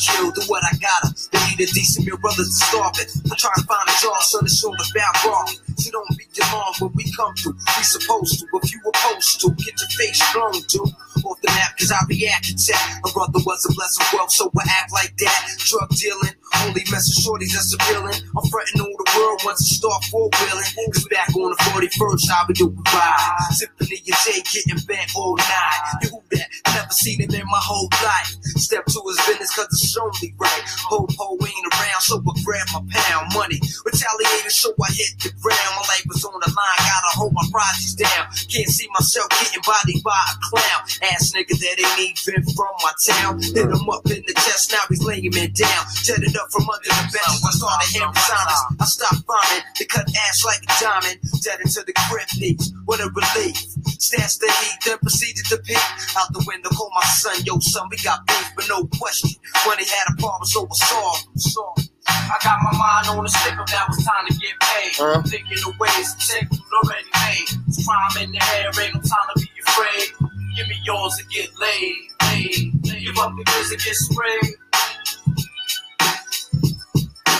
To. 0.00 0.32
Do 0.32 0.42
what 0.48 0.62
I 0.64 0.72
gotta. 0.80 1.14
They 1.32 1.40
need 1.50 1.60
a 1.68 1.72
decent 1.72 2.06
meal, 2.06 2.16
brothers 2.18 2.48
to 2.48 2.64
starve 2.64 2.96
it. 2.98 3.12
I'm 3.30 3.36
trying 3.36 3.60
to 3.60 3.66
find 3.68 3.86
a 3.88 3.94
job, 4.00 4.22
son, 4.22 4.44
it's 4.44 4.64
all 4.64 4.74
about 4.74 5.24
rock. 5.24 5.48
So 5.76 5.90
don't 5.92 6.08
be 6.16 6.24
alarmed 6.40 6.76
when 6.80 6.92
we 6.94 7.04
come 7.12 7.34
through. 7.36 7.56
We 7.76 7.82
supposed 7.84 8.40
to, 8.40 8.46
if 8.62 8.72
you 8.72 8.80
opposed 8.86 9.40
to, 9.40 9.50
get 9.60 9.76
your 9.80 9.90
face 9.96 10.20
blown 10.32 10.52
to. 10.56 10.80
Off 11.24 11.40
the 11.42 11.52
map, 11.52 11.76
cause 11.76 11.92
I 11.92 12.00
be 12.08 12.24
architect. 12.28 12.80
A 13.04 13.08
brother 13.12 13.40
was 13.44 13.66
a 13.68 13.72
blessing 13.74 14.06
wealth, 14.16 14.32
so 14.32 14.50
I 14.56 14.64
act 14.80 14.92
like 14.92 15.12
that. 15.18 15.40
Drug 15.68 15.88
dealing, 15.92 16.34
only 16.64 16.82
messing 16.90 17.20
shorties 17.20 17.52
that's 17.52 17.74
appealing. 17.76 18.16
I'm 18.32 18.46
fretting 18.48 18.80
all 18.80 18.94
the 18.96 19.08
world 19.18 19.40
once 19.44 19.60
I 19.68 19.74
start 19.76 20.04
four 20.08 20.30
wheeling. 20.40 20.70
Cause 20.92 21.06
back 21.10 21.28
on 21.36 21.50
the 21.52 21.60
41st, 21.72 22.30
I'll 22.32 22.46
be 22.46 22.54
doing 22.54 22.78
ride. 22.94 23.36
Sipping 23.52 23.88
in 23.92 24.04
your 24.04 24.16
day, 24.24 24.40
getting 24.48 24.80
bent 24.86 25.10
all 25.16 25.36
night. 25.36 25.80
You 26.02 26.22
Never 26.74 26.92
seen 26.92 27.20
him 27.20 27.30
in 27.30 27.46
my 27.46 27.62
whole 27.62 27.88
life. 28.02 28.32
Step 28.60 28.84
to 28.86 29.00
his 29.06 29.18
business 29.26 29.54
cause 29.54 29.68
it's 29.70 29.96
only 29.96 30.34
right. 30.38 30.64
Ho 30.90 31.06
ho 31.18 31.38
ain't 31.40 31.66
around, 31.74 32.02
so 32.02 32.18
I 32.20 32.32
grab 32.44 32.66
my 32.74 32.82
pound 32.90 33.32
money. 33.34 33.60
Retaliated, 33.84 34.52
so 34.52 34.72
I 34.80 34.90
hit 34.92 35.12
the 35.22 35.30
ground. 35.40 35.72
My 35.76 35.84
life 35.88 36.06
was 36.08 36.24
on 36.24 36.38
the 36.40 36.50
line, 36.50 36.80
gotta 36.84 37.12
hold 37.16 37.32
my 37.32 37.46
projects 37.50 37.94
down. 37.94 38.28
Can't 38.48 38.70
see 38.70 38.88
myself 38.92 39.28
getting 39.40 39.62
bodied 39.66 40.02
by 40.02 40.16
a 40.16 40.34
clown. 40.48 40.80
Ass 41.12 41.32
nigga 41.34 41.54
that 41.56 41.76
ain't 41.80 42.18
even 42.28 42.42
from 42.54 42.74
my 42.82 42.92
town. 43.06 43.40
Hit 43.42 43.68
him 43.70 43.86
up 43.90 44.06
in 44.10 44.22
the 44.26 44.34
chest, 44.34 44.72
now 44.72 44.84
he's 44.88 45.02
laying 45.02 45.30
me 45.30 45.48
down. 45.48 45.82
Jetted 46.02 46.36
up 46.36 46.48
from 46.52 46.68
under 46.68 46.88
the 46.88 47.06
bench, 47.12 47.40
I 47.42 47.50
started 47.52 47.88
hearing 47.90 48.14
silence. 48.14 48.62
I 48.80 48.84
stopped 48.84 49.22
rhyming, 49.26 49.64
they 49.78 49.86
cut 49.86 50.06
ass 50.28 50.44
like 50.44 50.62
a 50.64 50.72
diamond. 50.80 51.18
Dead 51.42 51.60
into 51.60 51.82
the 51.86 51.94
grip 52.08 52.28
piece, 52.28 52.72
what 52.84 53.00
a 53.00 53.08
relief. 53.10 53.56
Stands 54.00 54.38
the 54.38 54.48
heat, 54.48 54.78
then 54.86 54.98
proceeded 55.04 55.44
to 55.52 55.58
peek. 55.58 55.76
Out 56.16 56.32
the 56.32 56.42
window, 56.48 56.70
call 56.70 56.90
my 56.96 57.04
son, 57.04 57.36
yo 57.44 57.58
son, 57.60 57.86
we 57.90 57.98
got 57.98 58.26
beef, 58.26 58.48
but 58.56 58.64
no 58.66 58.88
question. 58.96 59.28
When 59.68 59.76
he 59.76 59.84
had 59.84 60.08
a 60.08 60.16
problem, 60.16 60.48
so 60.48 60.64
was 60.64 60.80
solved. 60.80 61.28
solved. 61.36 61.90
I 62.08 62.36
got 62.42 62.64
my 62.64 62.72
mind 62.80 63.12
on 63.12 63.24
the 63.24 63.28
sticker, 63.28 63.60
now 63.60 63.84
it's 63.92 64.00
time 64.02 64.24
to 64.24 64.32
get 64.40 64.56
paid. 64.56 64.92
Huh? 64.96 65.20
Thinking 65.28 65.58
of 65.68 65.78
ways 65.78 66.16
to 66.16 66.32
take 66.32 66.48
food 66.48 66.72
already 66.80 67.12
made. 67.12 67.48
It's 67.68 67.84
crime 67.84 68.24
in 68.24 68.32
the 68.32 68.40
air, 68.56 68.72
ain't 68.80 68.96
no 68.96 69.04
time 69.04 69.28
to 69.36 69.40
be 69.44 69.52
afraid. 69.68 70.16
Give 70.56 70.66
me 70.68 70.80
yours 70.82 71.20
and 71.20 71.28
get 71.28 71.52
laid, 71.60 72.00
laid, 72.24 72.72
laid. 72.88 73.04
Give 73.04 73.18
up 73.20 73.36
the 73.36 73.44
goods 73.44 73.70
and 73.70 73.84
get 73.84 73.96
sprayed. 74.00 74.56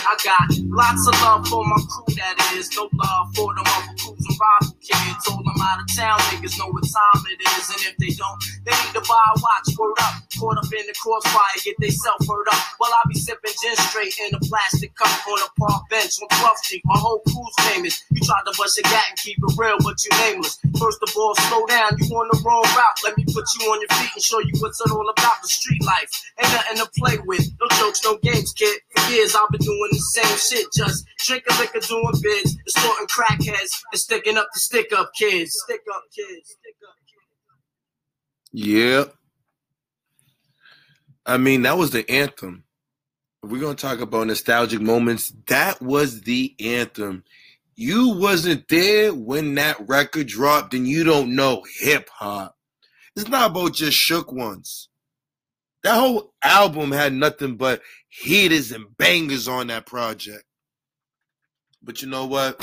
I 0.07 0.15
got 0.25 0.49
lots 0.73 1.05
of 1.09 1.15
love 1.23 1.49
for 1.49 1.65
my 1.65 1.81
crew, 1.89 2.15
that 2.17 2.37
is. 2.57 2.71
No 2.77 2.89
love 2.95 3.27
for 3.37 3.55
them 3.55 3.67
other 3.67 3.95
crews 3.99 4.23
and 4.25 4.39
rival 4.41 4.77
kids. 4.81 5.25
All 5.29 5.43
them 5.45 5.61
out 5.61 5.81
of 5.83 5.89
town 5.95 6.19
niggas 6.33 6.59
know 6.59 6.69
what 6.73 6.85
time 6.85 7.23
it 7.29 7.41
is. 7.41 7.67
And 7.71 7.83
if 7.91 7.97
they 7.99 8.13
don't, 8.17 8.39
they 8.65 8.73
need 8.73 8.95
to 8.97 9.05
buy 9.09 9.21
a 9.21 9.37
watch. 9.41 9.69
Word 9.79 9.99
up. 10.03 10.15
Caught 10.39 10.59
up 10.59 10.73
in 10.73 10.87
the 10.89 10.97
crossfire, 11.03 11.59
get 11.65 11.77
they 11.81 11.91
self 11.91 12.21
hurt 12.27 12.49
up. 12.53 12.61
While 12.79 12.93
I 12.93 13.03
be 13.09 13.17
sipping 13.19 13.53
gin 13.61 13.77
straight 13.91 14.15
in 14.25 14.35
a 14.35 14.41
plastic 14.41 14.95
cup 14.97 15.13
on 15.29 15.39
a 15.45 15.49
park 15.61 15.83
bench 15.91 16.17
on 16.23 16.29
12th 16.29 16.59
Street. 16.65 16.83
My 16.87 16.99
whole 16.99 17.21
crew's 17.29 17.57
famous. 17.69 18.03
You 18.11 18.21
tried 18.25 18.45
to 18.47 18.55
bust 18.57 18.79
a 18.79 18.83
gat 18.83 19.05
and 19.11 19.19
keep 19.19 19.37
it 19.39 19.55
real, 19.59 19.77
but 19.85 19.99
you 20.05 20.11
nameless. 20.25 20.59
First 20.79 21.03
of 21.03 21.11
all, 21.17 21.35
slow 21.49 21.67
down. 21.67 21.93
You 21.99 22.07
on 22.17 22.29
the 22.33 22.41
wrong 22.45 22.65
route. 22.75 22.99
Let 23.05 23.17
me 23.19 23.25
put 23.29 23.45
you 23.59 23.69
on 23.71 23.81
your 23.81 23.93
feet 23.99 24.13
and 24.15 24.23
show 24.25 24.41
you 24.41 24.53
what's 24.61 24.81
it 24.81 24.91
all 24.93 25.09
about. 25.09 25.43
The 25.43 25.49
street 25.49 25.85
life 25.85 26.11
ain't 26.41 26.53
nothing 26.53 26.79
to 26.79 26.89
play 26.99 27.19
with. 27.27 27.45
No 27.61 27.67
jokes, 27.79 28.01
no 28.05 28.17
games, 28.23 28.53
kid. 28.53 28.81
For 28.97 29.03
years 29.13 29.35
I've 29.37 29.51
been 29.51 29.61
doing 29.61 29.90
the 29.91 29.99
same 29.99 30.39
shit. 30.39 30.67
Just 30.75 31.05
drinking 31.27 31.57
liquor, 31.59 31.81
doing 31.81 32.13
bids, 32.23 32.57
extorting 32.67 33.07
crackheads, 33.07 33.71
and 33.93 34.01
sticking 34.01 34.37
up 34.37 34.49
the 34.55 34.61
stick 34.61 34.93
up 34.97 35.11
kids. 35.19 35.53
Stick 35.65 35.83
up 35.93 36.03
kids. 36.15 36.57
Stick 36.61 36.77
up 36.89 36.95
kids. 37.07 37.51
Yep. 38.53 39.15
I 41.27 41.37
mean, 41.37 41.63
that 41.63 41.79
was 41.79 41.91
the 41.91 42.09
anthem. 42.11 42.65
We're 43.43 43.61
gonna 43.61 43.75
talk 43.75 44.01
about 44.01 44.27
nostalgic 44.27 44.81
moments, 44.81 45.33
that 45.47 45.81
was 45.81 46.23
the 46.23 46.55
anthem. 46.61 47.25
You 47.75 48.11
wasn't 48.11 48.69
there 48.69 49.15
when 49.15 49.55
that 49.55 49.89
record 49.89 50.27
dropped, 50.27 50.75
and 50.75 50.87
you 50.87 51.05
don't 51.05 51.35
know 51.35 51.65
hip 51.79 52.11
hop. 52.13 52.57
It's 53.17 53.29
not 53.29 53.51
about 53.51 53.73
just 53.73 53.97
shook 53.97 54.31
ones. 54.31 54.90
That 55.83 55.99
whole 55.99 56.35
album 56.43 56.93
had 56.93 57.13
nothing 57.13 57.57
but 57.57 57.81
hitters 58.09 58.71
and 58.71 58.97
bangers 58.97 59.49
on 59.49 59.69
that 59.69 59.87
project. 59.87 60.45
But 61.83 62.03
you 62.03 62.09
know 62.09 62.27
what? 62.27 62.61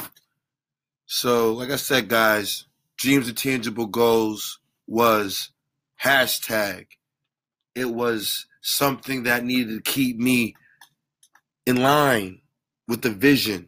So, 1.07 1.53
like 1.53 1.71
I 1.71 1.77
said, 1.77 2.09
guys, 2.09 2.65
dreams 2.97 3.27
of 3.29 3.35
tangible 3.35 3.87
goals 3.87 4.59
was 4.85 5.51
hashtag. 6.01 6.87
It 7.73 7.89
was 7.89 8.45
something 8.61 9.23
that 9.23 9.43
needed 9.43 9.83
to 9.83 9.91
keep 9.91 10.17
me 10.17 10.55
in 11.65 11.77
line 11.77 12.41
with 12.87 13.01
the 13.01 13.11
vision 13.11 13.67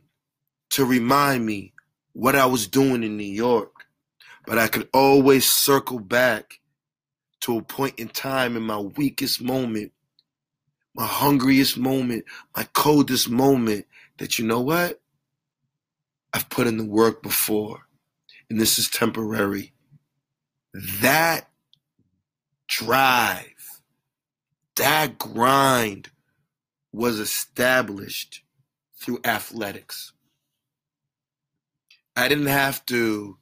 to 0.72 0.86
remind 0.86 1.46
me 1.46 1.74
what 2.14 2.36
I 2.36 2.46
was 2.46 2.68
doing 2.68 3.04
in 3.04 3.18
New 3.18 3.24
York. 3.24 3.72
But 4.46 4.58
I 4.58 4.68
could 4.68 4.90
always 4.94 5.50
circle 5.50 6.00
back 6.00 6.59
to 7.42 7.58
a 7.58 7.62
point 7.62 8.00
in 8.00 8.10
time 8.10 8.56
in 8.56 8.64
my 8.64 8.80
weakest 8.80 9.42
moment, 9.42 9.92
my 10.94 11.06
hungriest 11.06 11.78
moment, 11.78 12.26
my 12.56 12.68
coldest 12.74 13.30
moment 13.30 13.86
that 14.18 14.38
you 14.38 14.46
know 14.46 14.62
what? 14.62 15.02
I've 16.34 16.50
put 16.50 16.68
in 16.68 16.78
the 16.78 16.86
work 16.86 17.24
before 17.24 17.82
and 18.50 18.60
this 18.60 18.80
is 18.80 18.90
temporary. 18.90 19.74
That 20.74 21.50
drive, 22.68 23.82
that 24.76 25.18
grind 25.18 26.10
was 26.92 27.20
established 27.20 28.42
through 29.00 29.20
athletics. 29.24 30.14
I 32.16 32.28
didn't 32.28 32.48
have 32.48 32.86
to 32.88 33.38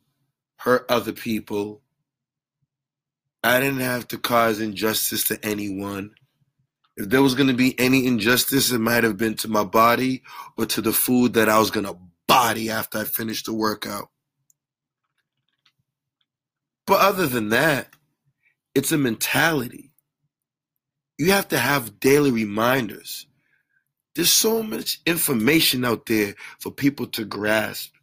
hurt 0.57 0.85
other 0.89 1.13
people. 1.13 1.81
I 3.43 3.59
didn't 3.59 3.79
have 3.79 4.07
to 4.09 4.17
cause 4.17 4.59
injustice 4.59 5.25
to 5.25 5.39
anyone. 5.45 6.11
If 6.95 7.09
there 7.09 7.21
was 7.21 7.35
going 7.35 7.47
to 7.47 7.53
be 7.53 7.79
any 7.79 8.07
injustice, 8.07 8.71
it 8.71 8.79
might 8.79 9.03
have 9.03 9.17
been 9.17 9.35
to 9.35 9.47
my 9.47 9.63
body 9.63 10.23
or 10.57 10.65
to 10.65 10.81
the 10.81 10.91
food 10.91 11.33
that 11.33 11.47
I 11.47 11.59
was 11.59 11.71
going 11.71 11.85
to 11.85 11.97
body 12.27 12.69
after 12.69 12.97
I 12.99 13.03
finished 13.03 13.45
the 13.45 13.53
workout. 13.53 14.09
But 16.85 17.01
other 17.01 17.27
than 17.27 17.49
that, 17.49 17.89
it's 18.73 18.91
a 18.91 18.97
mentality. 18.97 19.91
You 21.17 21.31
have 21.31 21.47
to 21.49 21.57
have 21.57 21.99
daily 21.99 22.31
reminders. 22.31 23.27
There's 24.15 24.31
so 24.31 24.63
much 24.63 24.99
information 25.05 25.85
out 25.85 26.07
there 26.07 26.33
for 26.59 26.71
people 26.71 27.07
to 27.07 27.25
grasp. 27.25 27.93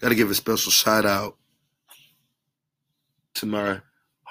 Got 0.00 0.08
to 0.08 0.14
give 0.14 0.30
a 0.30 0.34
special 0.34 0.72
shout 0.72 1.06
out 1.06 1.36
to 3.36 3.46
my 3.46 3.80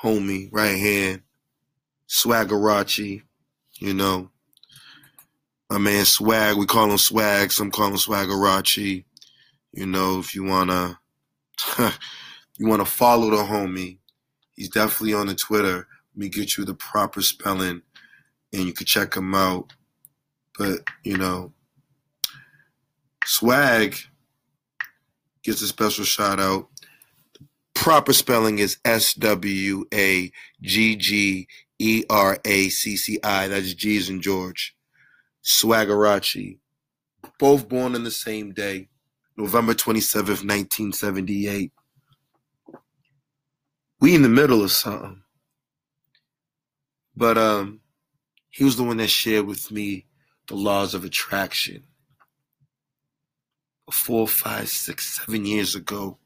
homie 0.03 0.49
right 0.51 0.77
hand, 0.77 1.21
Swaggeracci, 2.09 3.21
You 3.79 3.93
know, 3.93 4.29
my 5.69 5.77
man 5.77 6.05
Swag. 6.05 6.57
We 6.57 6.65
call 6.65 6.91
him 6.91 6.97
Swag. 6.97 7.51
Some 7.51 7.71
call 7.71 7.87
him 7.87 7.95
Swaggeracci. 7.95 9.05
You 9.73 9.85
know, 9.85 10.19
if 10.19 10.33
you 10.33 10.43
wanna 10.43 10.99
you 12.57 12.67
want 12.67 12.81
to 12.81 12.91
follow 12.91 13.29
the 13.29 13.43
homie, 13.43 13.97
he's 14.55 14.69
definitely 14.69 15.13
on 15.13 15.27
the 15.27 15.35
Twitter. 15.35 15.87
Let 16.15 16.17
me 16.17 16.29
get 16.29 16.57
you 16.57 16.65
the 16.65 16.73
proper 16.73 17.21
spelling, 17.21 17.81
and 18.53 18.63
you 18.63 18.73
can 18.73 18.85
check 18.85 19.15
him 19.15 19.35
out. 19.35 19.73
But 20.57 20.79
you 21.03 21.17
know, 21.17 21.53
Swag 23.25 23.97
gets 25.43 25.61
a 25.61 25.67
special 25.67 26.05
shout 26.05 26.39
out. 26.39 26.69
Proper 27.75 28.13
spelling 28.13 28.59
is 28.59 28.77
S 28.83 29.13
W 29.13 29.85
A 29.93 30.31
G 30.61 30.95
G 30.95 31.47
E 31.77 32.03
R 32.09 32.39
A 32.43 32.69
C 32.69 32.97
C 32.97 33.19
I. 33.23 33.47
That's 33.47 33.73
G's 33.73 34.09
and 34.09 34.21
George. 34.21 34.75
Swaggeracci. 35.43 36.57
Both 37.37 37.69
born 37.69 37.95
on 37.95 38.03
the 38.03 38.11
same 38.11 38.53
day, 38.53 38.89
November 39.37 39.73
27th, 39.73 40.43
1978 40.43 41.71
we 43.99 44.13
in 44.13 44.21
the 44.21 44.29
middle 44.29 44.63
of 44.63 44.71
something. 44.71 45.21
But 47.15 47.37
um, 47.37 47.79
he 48.49 48.63
was 48.63 48.75
the 48.75 48.83
one 48.83 48.97
that 48.97 49.09
shared 49.09 49.45
with 49.45 49.71
me 49.71 50.05
the 50.47 50.55
laws 50.55 50.93
of 50.93 51.03
attraction. 51.03 51.85
Four, 53.91 54.27
five, 54.27 54.69
six, 54.69 55.19
seven 55.19 55.45
years 55.45 55.75
ago, 55.75 56.17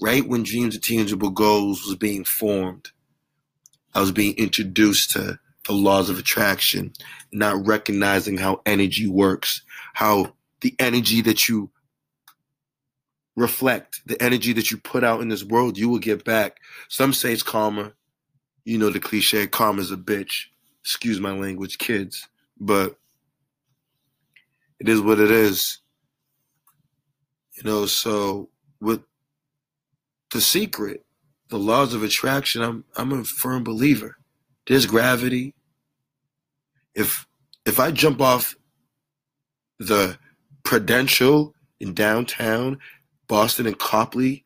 right 0.00 0.26
when 0.26 0.42
Dreams 0.42 0.76
of 0.76 0.82
Tangible 0.82 1.30
Goals 1.30 1.84
was 1.84 1.96
being 1.96 2.24
formed, 2.24 2.90
I 3.94 4.00
was 4.00 4.12
being 4.12 4.36
introduced 4.36 5.12
to 5.12 5.38
the 5.66 5.72
laws 5.72 6.10
of 6.10 6.18
attraction, 6.18 6.92
not 7.32 7.66
recognizing 7.66 8.38
how 8.38 8.60
energy 8.66 9.06
works, 9.06 9.62
how 9.94 10.34
the 10.60 10.74
energy 10.78 11.20
that 11.22 11.48
you 11.48 11.70
reflect 13.36 14.00
the 14.06 14.20
energy 14.20 14.52
that 14.54 14.70
you 14.70 14.78
put 14.78 15.04
out 15.04 15.20
in 15.20 15.28
this 15.28 15.44
world, 15.44 15.76
you 15.78 15.88
will 15.88 15.98
get 15.98 16.24
back. 16.24 16.56
Some 16.88 17.12
say 17.12 17.32
it's 17.32 17.42
karma. 17.42 17.92
You 18.64 18.78
know 18.78 18.90
the 18.90 18.98
cliche, 18.98 19.46
karma's 19.46 19.92
a 19.92 19.96
bitch. 19.96 20.46
Excuse 20.80 21.20
my 21.20 21.32
language, 21.32 21.78
kids. 21.78 22.26
But 22.58 22.96
it 24.80 24.88
is 24.88 25.00
what 25.00 25.20
it 25.20 25.30
is. 25.30 25.78
You 27.54 27.64
know, 27.64 27.86
so 27.86 28.48
with 28.80 29.02
the 30.32 30.40
secret, 30.40 31.04
the 31.48 31.58
laws 31.58 31.94
of 31.94 32.02
attraction, 32.02 32.62
I'm 32.62 32.84
I'm 32.96 33.12
a 33.12 33.24
firm 33.24 33.64
believer. 33.64 34.16
There's 34.66 34.86
gravity. 34.86 35.54
If 36.94 37.26
if 37.64 37.78
I 37.78 37.90
jump 37.90 38.20
off 38.20 38.56
the 39.78 40.18
Prudential 40.64 41.54
in 41.78 41.94
downtown 41.94 42.78
Boston 43.28 43.66
and 43.66 43.78
Copley, 43.78 44.44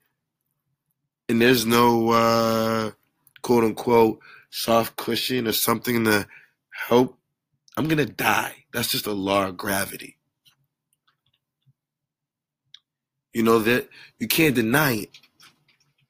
and 1.29 1.41
there's 1.41 1.65
no 1.65 2.11
uh, 2.11 2.91
quote 3.43 3.65
unquote 3.65 4.21
soft 4.51 4.97
cushion 4.97 5.47
or 5.47 5.53
something 5.53 6.05
to 6.05 6.27
help, 6.89 7.17
I'm 7.77 7.89
gonna 7.89 8.05
die. 8.07 8.65
That's 8.73 8.91
just 8.91 9.07
a 9.07 9.13
law 9.13 9.49
of 9.49 9.57
gravity. 9.57 10.19
You 13.33 13.45
know 13.45 13.61
that 13.61 13.89
you 14.19 14.29
can't 14.29 14.55
deny 14.55 14.93
it. 14.93 15.11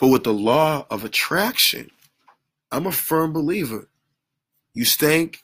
But 0.01 0.09
with 0.09 0.25
the 0.25 0.33
law 0.33 0.87
of 0.91 1.05
attraction, 1.05 1.91
I'm 2.73 2.87
a 2.87 2.93
firm 2.93 3.33
believer. 3.33 3.91
You 4.75 4.85
stink, 4.85 5.43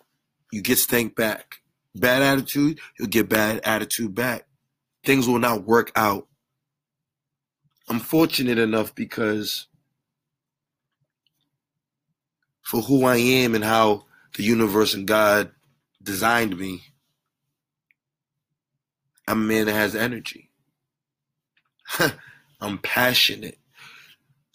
you 0.52 0.62
get 0.62 0.78
stank 0.78 1.16
back. 1.16 1.58
Bad 1.94 2.22
attitude, 2.22 2.80
you'll 2.98 3.08
get 3.08 3.28
bad 3.28 3.60
attitude 3.64 4.14
back. 4.14 4.46
Things 5.04 5.28
will 5.28 5.38
not 5.38 5.64
work 5.64 5.92
out 5.96 6.26
I'm 7.88 8.00
fortunate 8.00 8.58
enough 8.58 8.94
because 8.94 9.68
for 12.62 12.82
who 12.82 13.04
I 13.04 13.16
am 13.16 13.54
and 13.54 13.62
how 13.62 14.06
the 14.36 14.42
universe 14.42 14.92
and 14.92 15.06
God 15.06 15.52
designed 16.02 16.58
me, 16.58 16.82
I'm 19.28 19.42
a 19.42 19.44
man 19.44 19.66
that 19.66 19.74
has 19.74 19.94
energy. 19.94 20.50
I'm 22.60 22.78
passionate. 22.78 23.58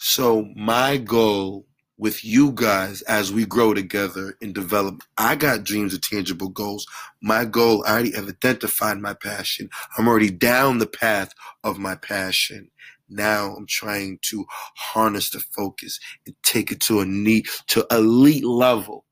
So 0.04 0.48
my 0.56 0.98
goal 0.98 1.68
with 2.00 2.26
you 2.26 2.52
guys 2.54 3.04
as 3.04 3.32
we 3.32 3.46
grow 3.46 3.76
together 3.76 4.36
and 4.42 4.56
develop. 4.56 5.04
I 5.20 5.36
got 5.36 5.64
dreams 5.64 5.94
of 5.94 6.02
tangible 6.02 6.50
goals. 6.50 6.88
My 7.22 7.46
goal, 7.46 7.84
I 7.86 7.92
already 7.92 8.12
have 8.14 8.28
identified 8.28 8.98
my 8.98 9.14
passion. 9.14 9.70
I'm 9.96 10.08
already 10.08 10.32
down 10.32 10.80
the 10.80 10.88
path 10.88 11.32
of 11.64 11.78
my 11.78 11.94
passion. 11.94 12.72
Now 13.10 13.54
I'm 13.56 13.68
trying 13.68 14.18
to 14.24 14.46
harness 14.76 15.30
the 15.30 15.42
focus 15.56 16.00
and 16.26 16.36
take 16.42 16.72
it 16.72 16.80
to 16.82 17.02
a 17.02 17.06
neat, 17.06 17.48
to 17.68 17.86
elite 17.92 18.44
level 18.44 19.06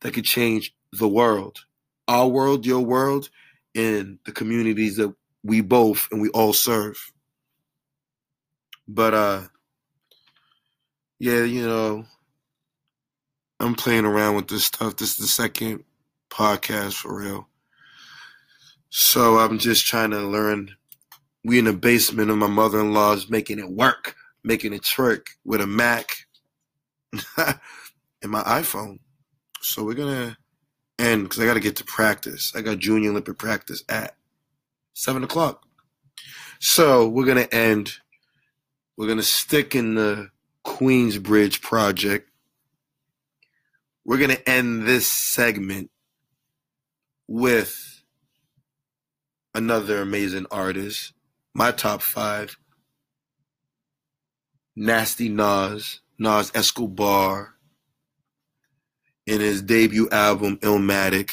that 0.00 0.12
could 0.12 0.24
change 0.24 0.74
the 0.90 1.08
world, 1.08 1.60
our 2.08 2.26
world, 2.26 2.66
your 2.66 2.80
world, 2.80 3.30
and 3.76 4.18
the 4.26 4.32
communities 4.32 4.96
that 4.96 5.14
we 5.44 5.60
both 5.60 6.08
and 6.10 6.20
we 6.20 6.30
all 6.30 6.52
serve. 6.52 7.12
But 8.88 9.14
uh, 9.14 9.42
yeah, 11.18 11.44
you 11.44 11.66
know, 11.66 12.04
I'm 13.58 13.74
playing 13.74 14.04
around 14.04 14.36
with 14.36 14.48
this 14.48 14.66
stuff. 14.66 14.96
This 14.96 15.12
is 15.12 15.16
the 15.16 15.26
second 15.26 15.84
podcast 16.30 16.94
for 16.94 17.16
real. 17.16 17.48
So 18.90 19.38
I'm 19.38 19.58
just 19.58 19.86
trying 19.86 20.10
to 20.10 20.20
learn 20.20 20.74
we 21.44 21.58
in 21.58 21.64
the 21.64 21.72
basement 21.72 22.30
of 22.30 22.36
my 22.36 22.48
mother-in-law's 22.48 23.30
making 23.30 23.58
it 23.58 23.70
work, 23.70 24.16
making 24.42 24.72
it 24.72 24.82
twerk 24.82 25.28
with 25.44 25.60
a 25.60 25.66
Mac 25.66 26.26
and 27.36 28.32
my 28.32 28.42
iPhone. 28.42 28.98
So 29.60 29.84
we're 29.84 29.94
gonna 29.94 30.36
end 30.98 31.24
because 31.24 31.40
I 31.40 31.46
got 31.46 31.54
to 31.54 31.60
get 31.60 31.76
to 31.76 31.84
practice, 31.84 32.52
I 32.54 32.62
got 32.62 32.78
junior 32.78 33.10
Olympic 33.10 33.38
practice 33.38 33.84
at 33.88 34.16
seven 34.94 35.24
o'clock. 35.24 35.62
So 36.58 37.08
we're 37.08 37.26
gonna 37.26 37.48
end. 37.52 37.92
We're 38.96 39.08
gonna 39.08 39.22
stick 39.22 39.74
in 39.74 39.94
the 39.94 40.30
Queensbridge 40.66 41.62
project. 41.62 42.28
We're 44.04 44.18
gonna 44.18 44.38
end 44.46 44.86
this 44.86 45.10
segment 45.10 45.90
with 47.28 48.02
another 49.54 50.02
amazing 50.02 50.46
artist. 50.50 51.12
My 51.54 51.70
top 51.70 52.02
five. 52.02 52.58
Nasty 54.74 55.30
Nas, 55.30 56.00
Nas 56.18 56.52
Escobar, 56.54 57.54
in 59.26 59.40
his 59.40 59.62
debut 59.62 60.10
album 60.10 60.58
Illmatic, 60.58 61.30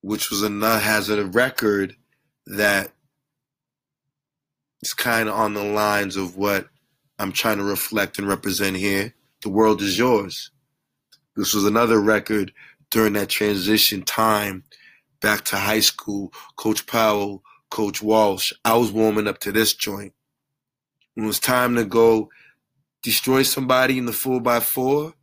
which 0.00 0.30
was 0.30 0.42
a 0.42 0.78
has 0.78 1.10
a 1.10 1.26
record 1.26 1.96
that 2.46 2.92
is 4.80 4.94
kind 4.94 5.28
of 5.28 5.34
on 5.34 5.52
the 5.52 5.62
lines 5.62 6.16
of 6.16 6.36
what 6.36 6.68
I'm 7.18 7.32
trying 7.32 7.58
to 7.58 7.64
reflect 7.64 8.18
and 8.18 8.28
represent 8.28 8.76
here. 8.76 9.14
The 9.42 9.48
world 9.48 9.82
is 9.82 9.98
yours. 9.98 10.50
This 11.36 11.54
was 11.54 11.64
another 11.64 12.00
record 12.00 12.52
during 12.90 13.12
that 13.14 13.28
transition 13.28 14.02
time 14.02 14.64
back 15.20 15.44
to 15.46 15.56
high 15.56 15.80
school. 15.80 16.32
Coach 16.56 16.86
Powell, 16.86 17.42
Coach 17.70 18.02
Walsh. 18.02 18.52
I 18.64 18.76
was 18.76 18.92
warming 18.92 19.26
up 19.26 19.38
to 19.40 19.52
this 19.52 19.74
joint. 19.74 20.12
When 21.14 21.24
it 21.24 21.28
was 21.28 21.40
time 21.40 21.74
to 21.76 21.84
go 21.84 22.30
destroy 23.02 23.42
somebody 23.42 23.98
in 23.98 24.06
the 24.06 24.12
four 24.12 24.40
by 24.40 24.60
four, 24.60 25.14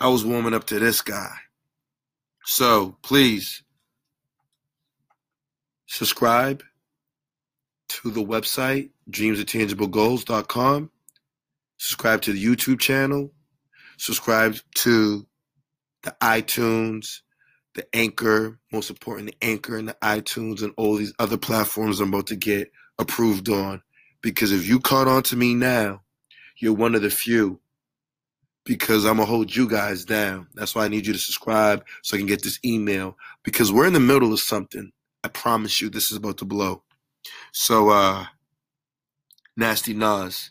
I 0.00 0.08
was 0.08 0.24
warming 0.24 0.54
up 0.54 0.64
to 0.66 0.78
this 0.78 1.00
guy. 1.00 1.34
So 2.44 2.96
please 3.02 3.62
subscribe 5.86 6.62
to 7.88 8.10
the 8.10 8.24
website, 8.24 8.90
dreamsattangiblegoals.com. 9.10 10.90
Subscribe 11.78 12.22
to 12.22 12.32
the 12.32 12.44
YouTube 12.44 12.80
channel. 12.80 13.32
Subscribe 13.98 14.56
to 14.76 15.26
the 16.02 16.16
iTunes, 16.22 17.20
the 17.74 17.86
Anchor, 17.94 18.58
most 18.72 18.90
important, 18.90 19.28
the 19.28 19.46
Anchor 19.46 19.76
and 19.76 19.88
the 19.88 19.96
iTunes 20.02 20.62
and 20.62 20.72
all 20.76 20.96
these 20.96 21.12
other 21.18 21.36
platforms 21.36 22.00
I'm 22.00 22.08
about 22.08 22.28
to 22.28 22.36
get 22.36 22.70
approved 22.98 23.48
on. 23.48 23.82
Because 24.22 24.52
if 24.52 24.66
you 24.66 24.80
caught 24.80 25.08
on 25.08 25.22
to 25.24 25.36
me 25.36 25.54
now, 25.54 26.02
you're 26.58 26.72
one 26.72 26.94
of 26.94 27.02
the 27.02 27.10
few 27.10 27.60
because 28.64 29.04
I'm 29.04 29.16
gonna 29.16 29.26
hold 29.26 29.54
you 29.54 29.68
guys 29.68 30.04
down. 30.04 30.48
That's 30.54 30.74
why 30.74 30.84
I 30.84 30.88
need 30.88 31.06
you 31.06 31.12
to 31.12 31.18
subscribe 31.18 31.84
so 32.02 32.16
I 32.16 32.18
can 32.18 32.26
get 32.26 32.42
this 32.42 32.58
email 32.64 33.16
because 33.44 33.70
we're 33.70 33.86
in 33.86 33.92
the 33.92 34.00
middle 34.00 34.32
of 34.32 34.40
something. 34.40 34.90
I 35.22 35.28
promise 35.28 35.80
you, 35.80 35.88
this 35.88 36.10
is 36.10 36.16
about 36.16 36.38
to 36.38 36.44
blow. 36.44 36.82
So, 37.52 37.90
uh, 37.90 38.26
Nasty 39.56 39.94
Nas. 39.94 40.50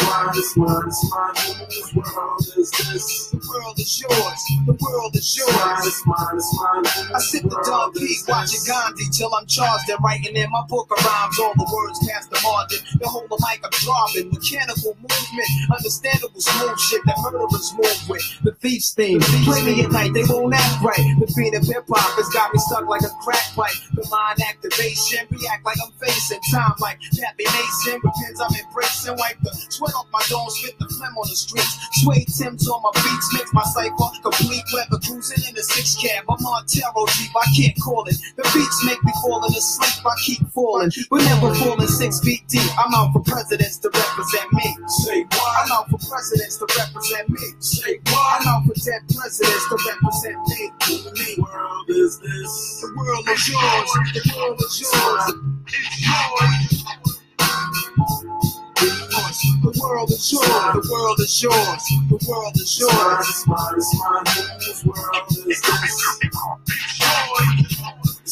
Mine 0.00 0.36
is 0.36 0.56
mine 0.56 0.88
is 0.88 1.12
world 1.94 2.40
is 2.56 2.70
this? 2.70 3.28
The 3.30 3.40
world 3.48 3.78
is 3.78 4.00
yours. 4.00 4.42
The 4.66 4.76
world 4.80 5.14
is 5.16 5.36
yours. 5.36 5.52
Mine 5.52 5.86
is 5.86 6.02
mine 6.06 6.36
is 6.36 6.48
mine. 6.56 7.14
I 7.14 7.18
sit 7.18 7.42
the 7.42 7.60
dog 7.66 7.94
peak 7.94 8.18
watching 8.28 8.60
Gandhi 8.66 9.04
till 9.12 9.34
I'm 9.34 9.46
charged 9.46 9.88
and 9.90 9.98
writing 10.02 10.36
in 10.36 10.50
my 10.50 10.62
book 10.68 10.88
of 10.90 11.04
rhymes. 11.04 11.38
All 11.38 11.54
the 11.54 11.68
words 11.68 11.98
past 12.08 12.30
the 12.30 12.40
margin. 12.42 12.80
The 13.00 13.08
whole 13.08 13.26
of 13.28 13.40
mic 13.40 13.60
I'm 13.64 13.74
dropping. 13.84 14.30
Mechanical 14.30 14.96
movement. 14.96 15.50
Understandable 15.70 16.40
smooth 16.40 16.78
shit 16.78 17.02
that 17.06 17.18
murderers 17.22 17.72
move 17.76 18.00
with. 18.08 18.24
The 18.44 18.52
thief's 18.52 18.94
theme. 18.94 19.20
Play 19.44 19.62
me 19.62 19.84
at 19.84 19.90
night. 19.90 20.14
They 20.14 20.24
won't 20.24 20.54
act 20.54 20.82
right. 20.82 21.04
The 21.20 21.28
beat 21.36 21.54
of 21.54 21.64
hip 21.66 21.84
hop 21.88 22.16
has 22.16 22.28
got 22.32 22.52
me 22.52 22.58
stuck 22.60 22.86
like 22.88 23.02
a 23.02 23.12
crack 23.24 23.52
pipe. 23.54 23.76
The 23.94 24.06
mind 24.10 24.40
activation. 24.40 25.26
React 25.28 25.64
like 25.64 25.78
I'm 25.84 25.92
facing 26.00 26.40
time 26.52 26.76
like 26.80 27.00
Pappy 27.18 27.44
Mason. 27.44 28.00
Pins 28.00 28.40
I'm 28.40 28.52
embracing. 28.54 29.16
Wipe 29.16 29.40
the 29.42 29.52
sweat 29.82 29.94
off 29.94 30.06
my 30.12 30.22
dome. 30.28 30.48
Spit 30.50 30.78
the 30.78 30.86
phlegm 30.86 31.16
on 31.18 31.26
the 31.28 31.34
streets. 31.34 31.78
Sway 32.02 32.24
Tim's 32.24 32.68
on 32.68 32.82
my 32.82 32.90
beats. 32.94 33.28
Makes 33.34 33.52
my 33.52 33.62
cipher 33.74 34.08
complete. 34.22 34.62
Weather 34.72 34.98
cruising 35.02 35.42
in 35.48 35.56
a 35.58 35.62
six 35.62 35.96
cab. 35.98 36.24
I'm 36.30 36.44
on 36.46 36.66
tarot 36.66 37.06
deep. 37.18 37.34
I 37.34 37.46
can't 37.54 37.76
call 37.82 38.06
it. 38.06 38.16
The 38.36 38.42
beats 38.54 38.78
make 38.86 39.02
me 39.02 39.12
falling 39.22 39.54
asleep. 39.54 40.06
I 40.06 40.14
keep 40.22 40.46
falling. 40.54 40.90
But 41.10 41.22
never 41.26 41.54
falling 41.54 41.88
six 41.88 42.20
feet 42.20 42.46
deep. 42.48 42.70
I'm 42.78 42.94
out 42.94 43.12
for 43.12 43.22
presidents 43.22 43.78
to 43.82 43.90
represent 43.90 44.52
me. 44.52 44.66
Say 45.02 45.22
what? 45.24 45.52
I'm 45.58 45.72
out 45.72 45.90
for 45.90 45.98
presidents 45.98 46.56
to 46.58 46.66
represent 46.78 47.28
me. 47.30 47.46
Say 47.58 47.98
what? 48.06 48.40
I'm 48.40 48.48
out 48.48 48.62
for 48.66 48.74
dead 48.78 49.02
presidents 49.10 49.66
to 49.68 49.76
represent 49.90 50.38
me. 50.46 50.70
The 50.86 51.42
world 51.42 51.90
is 51.90 52.18
this. 52.20 52.52
The 52.80 52.94
world 52.94 53.28
is 53.28 53.48
yours. 53.50 53.90
The 54.14 54.22
world 54.36 54.60
is 54.62 54.80
yours. 54.80 55.34
It's 55.66 56.06
yours. 56.06 57.11
The 59.62 59.80
world 59.80 60.10
is 60.10 60.32
yours. 60.32 60.44
The 60.48 60.88
world 60.92 61.20
is 61.20 61.42
yours. 61.42 61.84
The 62.10 62.26
world 62.28 62.56
is 62.56 62.80
yours. 62.80 63.46
Mine. 63.46 63.80
World 64.84 65.28
is 65.46 65.62
this? 65.62 66.18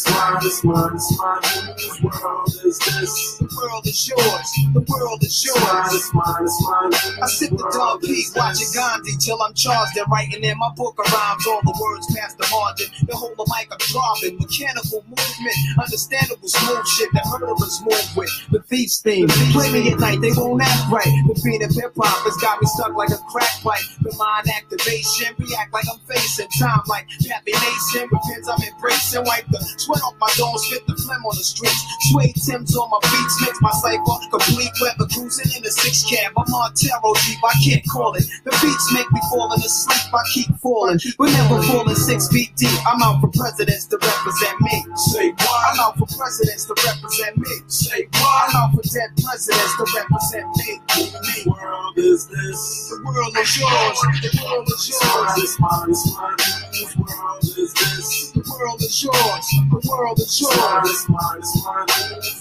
Mine 0.08 0.46
is 0.46 0.64
mine. 0.64 0.92
Whose 0.92 2.02
world 2.02 2.48
is 2.64 2.78
this? 2.78 3.36
The 3.38 3.48
world 3.56 3.86
is 3.86 4.08
yours. 4.08 4.48
The 4.72 4.84
world 4.88 5.22
is 5.22 5.44
yours. 5.44 6.10
Mine 6.14 6.44
is 6.44 6.56
mine. 6.64 6.92
I 7.22 7.26
sit 7.26 7.50
the 7.50 7.66
dog 7.74 8.00
peak 8.02 8.26
watching 8.36 8.68
Gandhi 8.72 9.12
till 9.18 9.42
I'm 9.42 9.52
charged 9.54 9.96
and 9.96 10.06
writing 10.10 10.44
in 10.44 10.58
my 10.58 10.70
book 10.76 10.96
rhymes. 10.98 11.46
All 11.46 11.60
the 11.62 11.76
words 11.80 12.06
past 12.14 12.38
the 12.38 12.48
margin. 12.50 12.88
The 13.06 13.16
whole 13.16 13.34
of 13.36 13.48
mic 13.48 13.68
I'm 13.72 13.78
dropping. 13.90 14.38
Mechanical 14.38 15.04
movement. 15.04 15.56
Understandable 15.76 16.48
smooth 16.48 16.86
shit 16.96 17.10
that 17.12 17.26
murderers 17.28 17.80
move 17.82 18.16
with. 18.16 18.32
The 18.50 18.62
thief's 18.62 19.00
theme. 19.00 19.28
Play 19.52 19.72
me 19.72 19.92
at 19.92 19.98
night. 19.98 20.20
They 20.20 20.32
won't 20.32 20.62
act 20.62 20.92
right. 20.92 21.12
The 21.28 21.34
beat 21.44 21.62
of 21.62 21.74
hip 21.74 21.92
hop 21.96 22.24
has 22.24 22.36
got 22.38 22.60
me 22.60 22.66
stuck 22.78 22.94
like 22.94 23.10
a 23.10 23.20
crack 23.28 23.60
pipe. 23.60 23.84
The 24.00 24.14
mind 24.16 24.48
activation. 24.48 25.34
React 25.36 25.72
like 25.72 25.84
I'm 25.90 26.00
facing 26.06 26.48
time 26.58 26.84
like 26.86 27.08
Pappy 27.26 27.52
Mason. 27.52 28.08
With 28.08 28.48
I'm 28.48 28.62
embracing. 28.62 29.24
Wipe 29.24 29.46
the 29.50 29.60
sweat 29.90 30.02
off 30.06 30.16
my 30.20 30.30
dome. 30.36 30.56
Spit 30.58 30.86
the 30.86 30.94
phlegm 30.94 31.24
on 31.26 31.34
the 31.34 31.42
streets. 31.42 31.82
Sway 32.10 32.32
Tim's 32.32 32.76
on 32.76 32.90
my 32.90 32.98
beats. 33.02 33.34
Makes 33.42 33.60
my 33.60 33.70
cipher 33.82 34.16
complete. 34.30 34.70
Weather 34.80 35.06
cruising 35.10 35.50
in 35.58 35.66
a 35.66 35.70
six 35.70 36.04
cab. 36.06 36.32
I'm 36.38 36.46
on 36.54 36.74
tarot 36.74 37.14
deep. 37.26 37.42
I 37.42 37.54
can't 37.62 37.84
call 37.90 38.14
it. 38.14 38.24
The 38.44 38.50
beats 38.62 38.86
make 38.94 39.10
me 39.10 39.20
falling 39.30 39.60
asleep. 39.60 40.14
I 40.14 40.22
keep 40.32 40.50
falling. 40.62 40.98
But 41.18 41.30
never 41.34 41.62
falling 41.62 41.98
six 41.98 42.28
feet 42.28 42.54
deep. 42.56 42.78
I'm 42.86 43.02
out 43.02 43.20
for 43.20 43.30
presidents 43.34 43.86
to 43.90 43.98
represent 43.98 44.56
me. 44.60 44.86
Say 45.10 45.30
what? 45.30 45.58
I'm 45.74 45.80
out 45.80 45.98
for 45.98 46.06
presidents 46.06 46.64
to 46.66 46.74
represent 46.78 47.36
me. 47.38 47.52
Say 47.66 48.06
what? 48.14 48.50
I'm 48.50 48.56
out 48.56 48.70
for 48.74 48.84
dead 48.86 49.10
presidents 49.18 49.74
to 49.76 49.84
represent 49.98 50.46
me. 50.56 50.80
The 50.94 51.50
world 51.50 51.98
is 51.98 52.26
this. 52.26 52.90
The 52.90 53.02
world 53.02 53.34
is 53.36 53.50
yours. 53.58 53.98
The 54.22 54.30
world 54.44 54.68
is 54.68 54.84
yours. 54.90 55.56
Mine 55.60 55.90
is 55.90 56.04
mine. 56.14 56.36
Whose 56.70 56.96
world 56.96 57.42
is 57.42 57.72
this? 57.74 58.30
The 58.32 58.56
world 58.58 58.80
is 58.82 59.02
yours. 59.02 59.69
The 59.70 59.88
world 59.88 60.18
is 60.18 60.40
yours. 60.40 60.56
Mine 60.58 61.40
is 61.40 61.64
mine. 61.64 61.86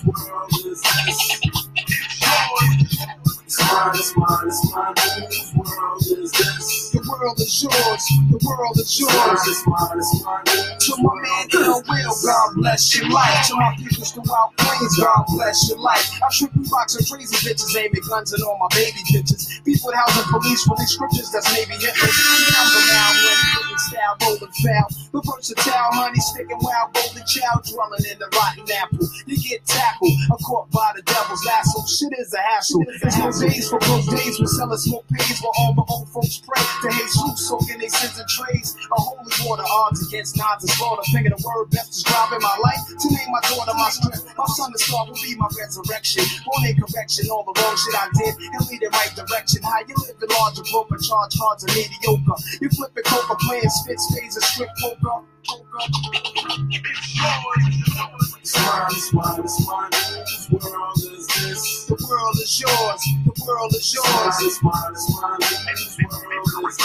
Whose 0.03 0.29
world 0.29 0.49
is 0.65 0.81
this? 0.81 1.41
It's 3.45 3.61
mine, 3.61 3.91
it's 3.95 4.17
mine, 4.17 4.47
it's 4.47 5.55
world 5.55 6.01
is 6.01 6.31
this? 6.31 6.88
The 7.09 7.17
world 7.17 7.39
is 7.41 7.63
yours. 7.63 8.05
The 8.29 8.37
world 8.45 8.77
is 8.77 8.99
yours. 9.01 9.41
It's 9.49 9.65
mine, 9.65 9.97
it's 9.97 10.21
mine. 10.21 10.45
To 10.45 10.93
my 11.01 11.13
man, 11.17 11.49
Ill 11.57 11.81
Will, 11.89 12.13
God 12.21 12.49
bless 12.53 12.93
your 12.93 13.09
life. 13.09 13.49
To 13.49 13.55
my 13.57 13.73
peoples 13.81 14.13
throughout 14.13 14.53
Queens, 14.61 14.93
God 15.01 15.25
bless 15.33 15.69
your 15.69 15.79
life. 15.81 16.05
I 16.21 16.29
you 16.37 16.45
rocks 16.69 16.93
and 16.93 17.09
crazy 17.09 17.33
bitches, 17.41 17.73
aiming 17.73 18.05
guns 18.05 18.29
at 18.29 18.45
all 18.45 18.61
my 18.61 18.69
baby 18.77 19.01
bitches. 19.09 19.49
Beef 19.65 19.81
with 19.81 19.95
housing 19.97 20.29
police, 20.29 20.61
release 20.69 20.93
scriptures 20.93 21.33
that's 21.33 21.49
maybe 21.49 21.73
hitless. 21.81 22.13
I'm 22.13 22.69
the 22.77 22.81
now 22.93 23.09
when 23.25 23.79
style, 23.81 24.15
rolling 24.21 24.53
foul. 24.61 24.87
The 25.09 25.19
versatile 25.25 25.89
honey, 25.97 26.21
sticking 26.21 26.61
wild, 26.61 26.93
golden 26.93 27.25
child, 27.25 27.65
dwelling 27.65 28.05
in 28.05 28.21
the 28.21 28.29
rotten 28.37 28.69
apple. 28.69 29.09
You 29.25 29.37
get 29.41 29.65
tackled, 29.65 30.13
or 30.29 30.37
caught 30.45 30.69
by 30.69 30.93
the 30.95 31.01
devil's 31.01 31.41
lasso. 31.41 31.81
Shit 31.89 32.13
is 32.21 32.33
a 32.37 32.41
hassle. 32.53 32.85
It's 32.85 33.17
no 33.17 33.33
days 33.33 33.65
for 33.65 33.79
those 33.81 34.05
days 34.13 34.37
when 34.37 34.47
selling 34.47 34.77
smoke 34.77 35.05
pays 35.09 35.41
while 35.41 35.57
all 35.57 35.73
my 35.73 35.83
old 35.89 36.09
folks 36.13 36.37
pray 36.45 36.61
to 36.61 36.89
Jesus, 36.99 37.47
soaking 37.47 37.79
their 37.79 37.89
sins 37.89 38.19
and 38.19 38.27
trays. 38.27 38.75
A 38.75 38.99
holy 38.99 39.31
water 39.47 39.63
odds 39.63 40.05
against 40.07 40.37
nods 40.37 40.63
and 40.63 40.71
slaughter. 40.75 41.03
Finger 41.11 41.31
the 41.31 41.39
word 41.39 41.71
best 41.71 41.91
describe 41.95 42.33
in 42.33 42.41
my 42.41 42.57
life 42.63 42.83
to 42.87 43.07
name 43.07 43.31
my 43.31 43.39
daughter 43.47 43.73
my 43.75 43.89
strength. 43.89 44.27
My 44.37 44.45
son, 44.59 44.71
the 44.71 44.79
star, 44.79 45.07
will 45.07 45.15
be 45.15 45.35
my 45.35 45.47
resurrection. 45.55 46.23
Born 46.43 46.67
in 46.67 46.75
correction, 46.75 47.31
all 47.31 47.47
the 47.47 47.55
wrong 47.55 47.75
shit 47.79 47.95
I 47.95 48.07
did, 48.19 48.35
and 48.35 48.63
lead 48.67 48.83
in 48.83 48.91
right 48.91 49.13
direction. 49.15 49.63
How 49.63 49.79
you 49.87 49.95
live 50.03 50.19
in 50.19 50.29
larger 50.29 50.63
broke, 50.71 50.89
but 50.89 51.01
charge 51.01 51.33
cards 51.39 51.63
are 51.63 51.73
mediocre. 51.73 52.37
You 52.59 52.69
flip 52.69 52.91
flipping 52.91 53.07
coca, 53.07 53.35
playing 53.47 53.69
spit 53.69 53.99
spades, 53.99 54.35
and 54.35 54.45
strip 54.45 54.69
poker. 54.83 55.23
Smile, 58.49 58.89
smile, 58.89 59.47
smile. 59.47 59.89
Whose 59.91 60.49
world 60.51 60.97
is 60.97 61.27
this? 61.27 61.85
The 61.85 61.93
world 62.09 62.35
is 62.41 62.59
yours. 62.59 63.03
The 63.25 63.45
world 63.45 63.73
is 63.75 63.93
yours. 63.93 64.57
Smile, 64.57 64.95
smile, 64.95 64.95
smile. 64.95 65.37
Whose. 65.77 66.77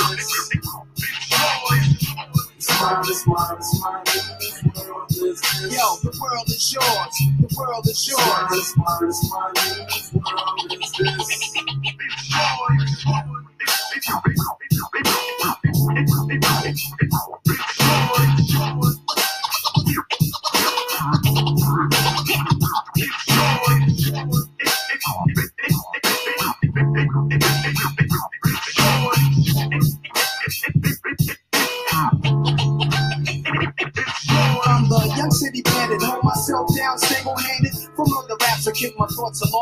Whose 4.40 4.76
world 4.76 5.10
is 5.10 5.40
this? 5.40 5.74
Yo, 5.74 5.86
the 6.04 6.12
world 6.20 6.48
is 6.48 6.74
yours. 6.74 7.16
The 7.40 7.48
world 7.58 7.86
is 7.88 8.08
yours. 8.08 8.68
smile, 8.68 9.12
smile. 9.12 9.52
Whose 9.88 10.12
world 10.12 10.72
is 10.82 10.92
this? 10.98 11.54
I'm 17.12 17.23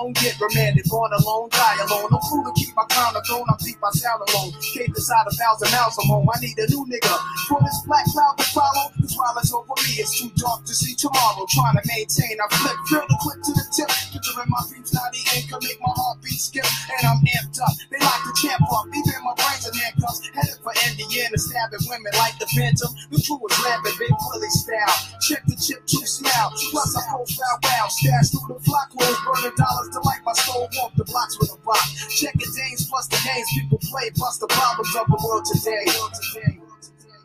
alone, 0.02 0.12
get 0.14 0.38
remanded, 0.40 0.84
born 0.88 1.12
alone, 1.12 1.48
die 1.50 1.76
alone. 1.86 2.08
No 2.10 2.18
fool 2.28 2.44
to 2.44 2.52
keep 2.56 2.74
my 2.76 2.84
crown 2.90 3.16
on 3.16 3.22
throne, 3.24 3.44
I 3.48 3.54
keep 3.62 3.80
my 3.80 3.90
sound 3.90 4.22
alone. 4.28 4.52
Cave 4.74 4.88
inside 4.88 5.24
a 5.26 5.30
thousand 5.30 5.70
miles 5.70 5.94
from 5.94 6.08
home, 6.08 6.28
I 6.34 6.40
need 6.40 6.58
a 6.58 6.66
new 6.68 6.84
nigga. 6.86 7.18
For 7.48 7.60
this 7.62 7.80
black 7.86 8.04
cloud 8.06 8.38
to 8.38 8.44
follow, 8.44 8.90
the 9.12 9.18
twilight 9.20 9.52
over 9.52 9.76
me, 9.84 9.92
it's 10.00 10.16
too 10.16 10.30
dark 10.40 10.64
to 10.64 10.74
see 10.74 10.94
tomorrow. 10.96 11.44
Trying 11.48 11.76
to 11.76 11.84
maintain, 11.84 12.36
I 12.40 12.46
flip, 12.48 12.76
fill 12.88 13.04
the 13.04 13.18
clip 13.20 13.38
to 13.44 13.52
the 13.52 13.64
tip. 13.72 13.90
Picturing 14.12 14.48
my 14.48 14.62
dreams 14.68 14.92
not 14.96 15.12
eating, 15.12 15.44
can 15.48 15.60
make 15.60 15.80
my 15.80 15.92
heartbeat 15.92 16.40
skip. 16.40 16.64
And 16.64 17.02
I'm 17.04 17.20
amped 17.20 17.60
up, 17.60 17.74
they 17.92 18.00
like 18.00 18.22
to 18.24 18.32
champ 18.40 18.64
up, 18.72 18.88
even 18.88 19.20
my 19.20 19.34
brains 19.36 19.68
in 19.68 19.74
handcuffs. 19.76 20.20
Headed 20.32 20.58
for 20.64 20.72
Indiana, 20.88 21.36
stabbing 21.36 21.84
women 21.88 22.12
like 22.16 22.36
the 22.40 22.48
Phantom. 22.56 22.90
The 23.12 23.18
crew 23.20 23.40
is 23.44 23.56
rapping, 23.60 23.96
Big 24.00 24.14
Willie 24.32 24.52
style. 24.52 24.96
Check 25.28 25.42
the 25.44 25.56
chip 25.60 25.84
to 25.84 25.98
smile. 26.08 26.48
Plus, 26.72 26.96
I 26.96 27.02
profile 27.12 27.56
wow. 27.68 27.86
Stash 27.92 28.32
through 28.32 28.48
the 28.48 28.58
flock 28.64 28.88
rolls, 28.96 29.20
burning 29.28 29.56
dollars 29.60 29.88
to 29.92 30.00
light 30.08 30.22
my 30.24 30.36
soul. 30.44 30.68
Walk 30.80 30.96
the 30.96 31.04
blocks 31.04 31.36
with 31.36 31.52
a 31.52 31.58
rock. 31.66 31.84
Check 32.08 32.34
the 32.38 32.48
plus 32.88 33.06
the 33.08 33.20
names 33.28 33.48
people 33.52 33.78
play, 33.92 34.08
plus 34.16 34.38
the 34.38 34.48
problems 34.48 34.94
of 34.96 35.06
the 35.06 35.18
world 35.20 35.44
today. 35.44 35.84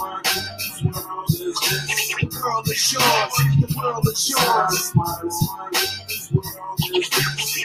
world 0.84 1.30
is 1.30 1.40
this? 1.40 2.14
The 2.20 2.28
world 2.44 2.68
is 2.68 2.92
yours. 2.92 3.34
The 3.56 3.68
world 3.78 4.06
is 4.06 4.28
yours. 4.28 4.84
smile, 4.84 5.30
smile. 5.30 5.70
Whose 6.12 6.28
world 6.30 6.80
is 6.92 7.08
this? 7.08 7.64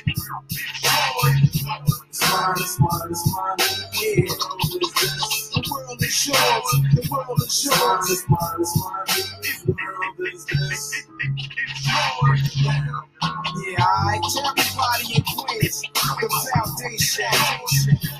Smile, 2.12 2.56
smile, 2.56 3.14
smile. 3.14 3.56
Yeah. 3.91 4.24
Whose 4.24 4.88
world? 5.03 5.36
The 5.51 5.60
world 5.70 6.01
is 6.01 6.28
yours. 6.28 6.70
The 6.95 7.01
world 7.12 7.41
is 7.43 7.66
yours. 7.66 8.24
smile, 8.24 8.64
smile. 8.64 9.03
Whose 9.10 9.68
world 9.68 10.20
is 10.34 10.45
this? 10.45 10.82
Yeah, 13.68 13.84
I 13.84 14.20
tell 14.34 14.47
everybody 14.47 15.08
in 15.16 15.24
Queens, 15.24 15.78
the 15.91 16.28
foundation. 16.53 18.14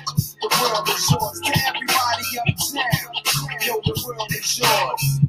World 0.76 0.88
is 0.90 1.10
yours. 1.10 1.40
Everybody 1.68 2.24
uptown, 2.38 3.08
yo, 3.64 3.80
the 3.82 4.04
world 4.06 4.28
is 4.32 4.58
yours. 4.58 5.20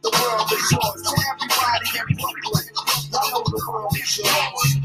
The 0.00 0.10
world 0.16 0.52
is 0.52 0.72
yours. 0.72 1.14
Everybody 1.28 1.88
in 1.98 2.16
Brooklyn, 2.16 2.64
I 3.12 3.30
know 3.30 3.42
the 3.44 3.62
world 3.68 3.96
is 3.96 4.16
yours. 4.16 4.76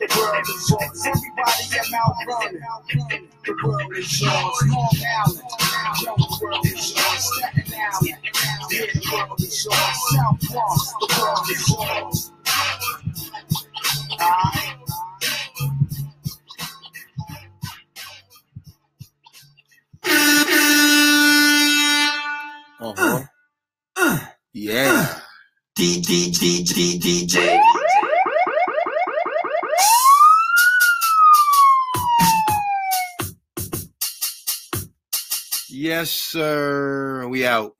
The 0.00 0.08
world 0.16 0.46
is 0.48 0.70
yours. 0.70 1.06
Everybody 1.06 1.64
in 1.76 1.92
Mount 1.92 2.16
Vernon, 2.24 3.28
the 3.44 3.56
world 3.62 3.96
is 3.98 4.22
yours. 4.22 4.56
Long 4.68 4.88
Island, 5.04 5.42
yo, 6.00 6.16
the 6.16 6.38
world 6.40 6.66
is 6.66 6.94
yours. 6.96 7.34
Staten 7.36 7.74
Island, 7.76 8.16
yeah, 8.72 8.86
the 8.94 9.10
world 9.12 9.40
is 9.40 9.66
yours. 9.66 9.98
South 10.16 10.50
Bronx, 10.50 10.94
the 11.00 11.20
world 11.20 11.50
is 11.50 11.68
yours. 11.68 12.25
Uh 22.94 23.24
huh. 23.96 24.18
Yeah. 24.52 25.18
D 25.74 26.00
D 26.02 26.30
D 26.30 26.64
D 26.64 26.98
DJ. 27.26 27.60
Yes, 35.68 36.10
sir. 36.10 37.28
We 37.28 37.46
out. 37.46 37.74